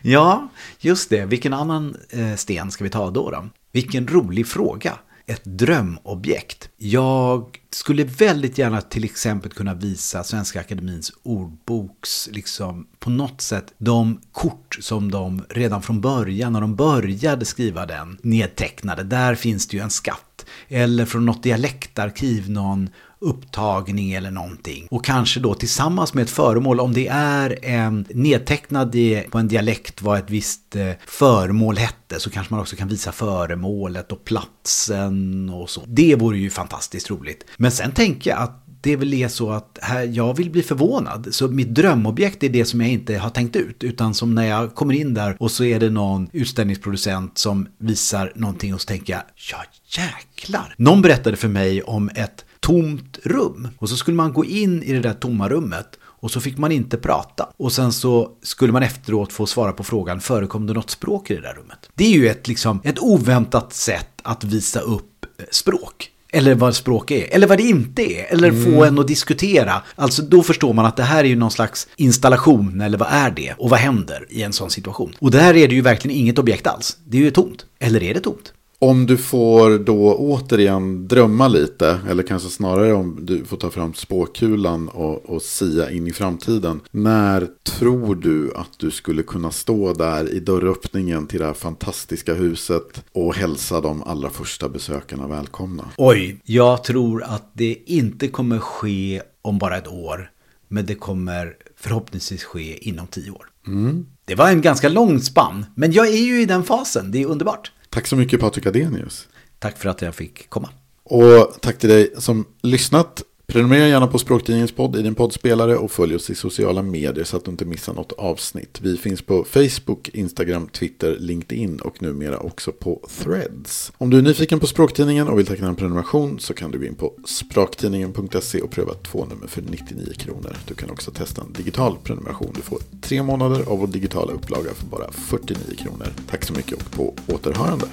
ja, 0.02 0.50
just 0.80 1.10
det. 1.10 1.26
Vilken 1.26 1.54
annan 1.54 1.98
eh, 2.10 2.36
sten 2.36 2.72
ska 2.72 2.84
vi 2.84 2.90
ta 2.90 3.12
då, 3.12 3.32
då? 3.32 3.46
Vilken 3.72 4.08
rolig 4.08 4.48
fråga. 4.48 4.94
Ett 5.26 5.42
drömobjekt. 5.44 6.70
Jag 6.78 7.60
skulle 7.70 8.04
väldigt 8.04 8.58
gärna 8.58 8.82
till 8.82 9.04
exempel 9.04 9.52
kunna 9.52 9.74
visa 9.74 10.24
Svenska 10.24 10.60
Akademins 10.60 11.12
ordboks, 11.24 12.30
liksom 12.32 12.88
på 13.00 13.10
något 13.10 13.42
sätt, 13.42 13.74
de 13.78 14.22
kort 14.32 14.78
som 14.80 15.12
de 15.12 15.46
redan 15.50 15.82
från 15.82 16.02
början, 16.02 16.54
när 16.54 16.62
de 16.62 16.76
började 16.76 17.46
skriva 17.46 17.86
den, 17.86 18.18
nedtecknade. 18.22 19.04
Där 19.04 19.36
finns 19.36 19.68
det 19.68 19.78
ju 19.78 19.84
en 19.84 19.90
skatt. 19.90 20.46
Eller 20.68 21.06
från 21.06 21.26
något 21.26 21.44
dialektarkiv, 21.44 22.50
någon 22.50 22.90
upptagning 23.24 24.14
eller 24.14 24.32
någonting. 24.32 24.88
Och 24.92 25.06
kanske 25.06 25.40
då 25.40 25.54
tillsammans 25.54 26.14
med 26.14 26.24
ett 26.24 26.30
föremål, 26.30 26.80
om 26.80 26.94
det 26.94 27.08
är 27.08 27.66
en 27.66 28.06
nedtecknad 28.10 28.96
på 29.32 29.38
en 29.38 29.48
dialekt 29.48 30.02
vad 30.02 30.20
ett 30.20 30.30
visst 30.30 30.76
eh, 30.76 30.92
föremål 31.08 31.78
hette, 31.78 32.20
så 32.20 32.30
kanske 32.30 32.54
man 32.54 32.62
också 32.62 32.76
kan 32.76 32.88
visa 32.88 33.12
föremålet 33.12 34.12
och 34.12 34.26
platsen 34.26 35.50
och 35.50 35.70
så. 35.70 35.82
Det 35.88 36.16
vore 36.16 36.38
ju 36.38 36.50
fantastiskt 36.50 37.10
roligt. 37.10 37.46
Men 37.58 37.72
sen 37.72 37.92
tänker 37.92 38.30
jag 38.30 38.40
att 38.40 38.64
det 38.84 38.92
är 38.92 38.98
väl 38.98 39.14
är 39.14 39.28
så 39.28 39.52
att 39.52 39.80
här, 39.82 40.04
jag 40.04 40.38
vill 40.38 40.50
bli 40.52 40.64
förvånad. 40.64 41.28
Så 41.32 41.48
mitt 41.48 41.76
drömobjekt 41.76 42.44
är 42.44 42.50
det 42.50 42.66
som 42.66 42.82
jag 42.82 42.90
inte 42.90 43.18
har 43.18 43.30
tänkt 43.30 43.56
ut. 43.56 43.84
Utan 43.84 44.14
som 44.14 44.36
när 44.36 44.44
jag 44.44 44.76
kommer 44.76 44.94
in 44.94 45.14
där 45.14 45.36
och 45.40 45.52
så 45.52 45.64
är 45.64 45.80
det 45.80 45.90
någon 45.90 46.30
utställningsproducent 46.34 47.38
som 47.38 47.68
visar 47.78 48.32
någonting 48.36 48.74
och 48.74 48.82
så 48.82 48.88
tänker 48.88 49.14
jag, 49.14 49.22
ja 49.52 49.64
jäklar. 49.86 50.76
Någon 50.78 51.02
berättade 51.02 51.38
för 51.38 51.48
mig 51.48 51.82
om 51.82 52.10
ett 52.16 52.46
tomt 52.64 53.20
rum. 53.24 53.68
Och 53.78 53.90
så 53.90 53.98
skulle 53.98 54.18
man 54.18 54.34
gå 54.34 54.46
in 54.46 54.84
i 54.84 54.94
det 54.94 55.00
där 55.00 55.14
tomma 55.14 55.50
rummet 55.50 56.00
och 56.04 56.32
så 56.32 56.40
fick 56.40 56.58
man 56.58 56.72
inte 56.72 56.98
prata. 56.98 57.50
Och 57.58 57.72
sen 57.72 57.94
så 57.94 58.32
skulle 58.42 58.74
man 58.74 58.84
efteråt 58.84 59.34
få 59.34 59.46
svara 59.46 59.72
på 59.72 59.84
frågan, 59.84 60.22
förekom 60.22 60.68
det 60.68 60.74
något 60.74 60.90
språk 60.90 61.32
i 61.32 61.36
det 61.36 61.42
där 61.42 61.54
rummet? 61.54 61.90
Det 61.96 62.06
är 62.06 62.12
ju 62.12 62.28
ett, 62.28 62.48
liksom, 62.48 62.82
ett 62.84 63.00
oväntat 63.00 63.74
sätt 63.74 64.22
att 64.24 64.44
visa 64.44 64.80
upp 64.80 65.26
eh, 65.40 65.46
språk. 65.52 66.10
Eller 66.36 66.56
vad 66.56 66.76
språk 66.76 67.12
är, 67.12 67.36
eller 67.36 67.48
vad 67.48 67.58
det 67.58 67.64
inte 67.64 68.02
är, 68.02 68.34
eller 68.34 68.50
mm. 68.50 68.64
få 68.64 68.84
en 68.84 69.00
att 69.00 69.08
diskutera. 69.08 69.82
Alltså 69.96 70.22
då 70.22 70.44
förstår 70.44 70.74
man 70.74 70.86
att 70.86 70.98
det 70.98 71.04
här 71.04 71.24
är 71.24 71.28
ju 71.28 71.36
någon 71.36 71.52
slags 71.52 71.88
installation, 71.96 72.82
eller 72.82 72.98
vad 72.98 73.08
är 73.12 73.32
det? 73.32 73.54
Och 73.58 73.70
vad 73.70 73.80
händer 73.80 74.26
i 74.30 74.44
en 74.44 74.54
sån 74.54 74.70
situation? 74.70 75.14
Och 75.20 75.32
där 75.32 75.56
är 75.56 75.68
det 75.68 75.76
ju 75.76 75.82
verkligen 75.82 76.18
inget 76.18 76.40
objekt 76.40 76.68
alls. 76.68 76.98
Det 77.06 77.18
är 77.18 77.22
ju 77.22 77.32
tomt. 77.32 77.66
Eller 77.80 78.04
är 78.04 78.14
det 78.14 78.20
tomt? 78.20 78.54
Om 78.84 79.06
du 79.06 79.18
får 79.18 79.80
då 79.80 80.16
återigen 80.16 81.08
drömma 81.08 81.48
lite, 81.48 82.00
eller 82.10 82.24
kanske 82.24 82.50
snarare 82.50 82.94
om 82.94 83.20
du 83.22 83.46
får 83.46 83.58
ta 83.58 83.70
fram 83.70 83.94
spåkulan 83.94 84.88
och, 84.88 85.30
och 85.30 85.42
sia 85.42 85.92
in 85.92 86.08
i 86.08 86.12
framtiden. 86.12 86.80
När 86.92 87.48
tror 87.64 88.16
du 88.16 88.54
att 88.56 88.80
du 88.80 88.92
skulle 88.92 89.24
kunna 89.24 89.52
stå 89.52 89.94
där 89.94 90.34
i 90.34 90.40
dörröppningen 90.40 91.28
till 91.28 91.40
det 91.40 91.46
här 91.46 91.54
fantastiska 91.54 92.34
huset 92.34 93.04
och 93.12 93.36
hälsa 93.36 93.82
de 93.82 94.04
allra 94.04 94.30
första 94.30 94.70
besökarna 94.70 95.28
välkomna? 95.28 95.86
Oj, 95.98 96.40
jag 96.44 96.84
tror 96.84 97.24
att 97.24 97.52
det 97.54 97.78
inte 97.86 98.28
kommer 98.28 98.60
ske 98.60 99.22
om 99.42 99.58
bara 99.58 99.78
ett 99.78 99.88
år. 99.88 100.32
Men 100.68 100.86
det 100.86 100.96
kommer 100.96 101.54
förhoppningsvis 101.78 102.44
ske 102.44 102.90
inom 102.90 103.08
tio 103.08 103.32
år. 103.32 103.46
Mm. 103.68 104.06
Det 104.26 104.36
var 104.36 104.50
en 104.50 104.62
ganska 104.62 104.90
lång 104.90 105.20
spann, 105.20 105.66
men 105.76 105.92
jag 105.92 106.08
är 106.08 106.24
ju 106.24 106.42
i 106.42 106.46
den 106.46 106.64
fasen. 106.64 107.12
Det 107.12 107.22
är 107.22 107.26
underbart. 107.26 107.72
Tack 107.94 108.08
så 108.08 108.16
mycket 108.16 108.40
Patrik 108.40 108.66
Adenius. 108.66 109.28
Tack 109.60 109.78
för 109.78 109.90
att 109.90 110.02
jag 110.02 110.16
fick 110.16 110.50
komma. 110.50 110.70
Och 111.04 111.56
tack 111.62 111.78
till 111.78 111.90
dig 111.90 112.14
som 112.18 112.46
lyssnat. 112.62 113.22
Prenumerera 113.54 113.88
gärna 113.88 114.08
på 114.08 114.20
Språktidningens 114.20 114.72
podd 114.72 114.96
i 114.96 115.02
din 115.02 115.16
poddspelare 115.16 115.78
och 115.78 115.92
följ 115.92 116.16
oss 116.16 116.30
i 116.30 116.36
sociala 116.36 116.82
medier 116.82 117.24
så 117.24 117.38
att 117.38 117.46
du 117.46 117.52
inte 117.52 117.66
missar 117.66 117.94
något 117.94 118.12
avsnitt. 118.12 118.80
Vi 118.82 118.98
finns 118.98 119.22
på 119.22 119.44
Facebook, 119.44 120.10
Instagram, 120.10 120.68
Twitter, 120.68 121.18
LinkedIn 121.20 121.80
och 121.80 122.02
numera 122.02 122.38
också 122.38 122.72
på 122.72 123.08
Threads. 123.24 123.92
Om 123.98 124.10
du 124.10 124.18
är 124.18 124.22
nyfiken 124.22 124.60
på 124.60 124.68
Språktidningen 124.68 125.28
och 125.28 125.40
vill 125.40 125.46
teckna 125.46 125.68
en 125.68 125.76
prenumeration 125.76 126.40
så 126.40 126.54
kan 126.54 126.72
du 126.72 126.80
gå 126.80 126.86
in 126.86 126.96
på 126.96 127.14
spraktidningen.se 127.26 128.62
och 128.62 128.72
pröva 128.72 128.94
två 128.94 129.26
nummer 129.26 129.48
för 129.48 129.62
99 129.62 130.14
kronor. 130.18 130.58
Du 130.68 130.74
kan 130.74 130.90
också 130.90 131.12
testa 131.12 131.42
en 131.42 131.54
digital 131.54 131.98
prenumeration. 132.04 132.52
Du 132.56 132.62
får 132.62 132.80
tre 133.02 133.24
månader 133.24 133.64
av 133.68 133.80
vår 133.80 133.88
digitala 133.88 134.34
upplaga 134.34 134.74
för 134.74 134.86
bara 134.86 135.12
49 135.12 135.58
kronor. 135.78 136.08
Tack 136.30 136.46
så 136.46 136.54
mycket 136.54 136.74
och 136.74 136.92
på 136.92 137.14
återhörande. 137.28 137.86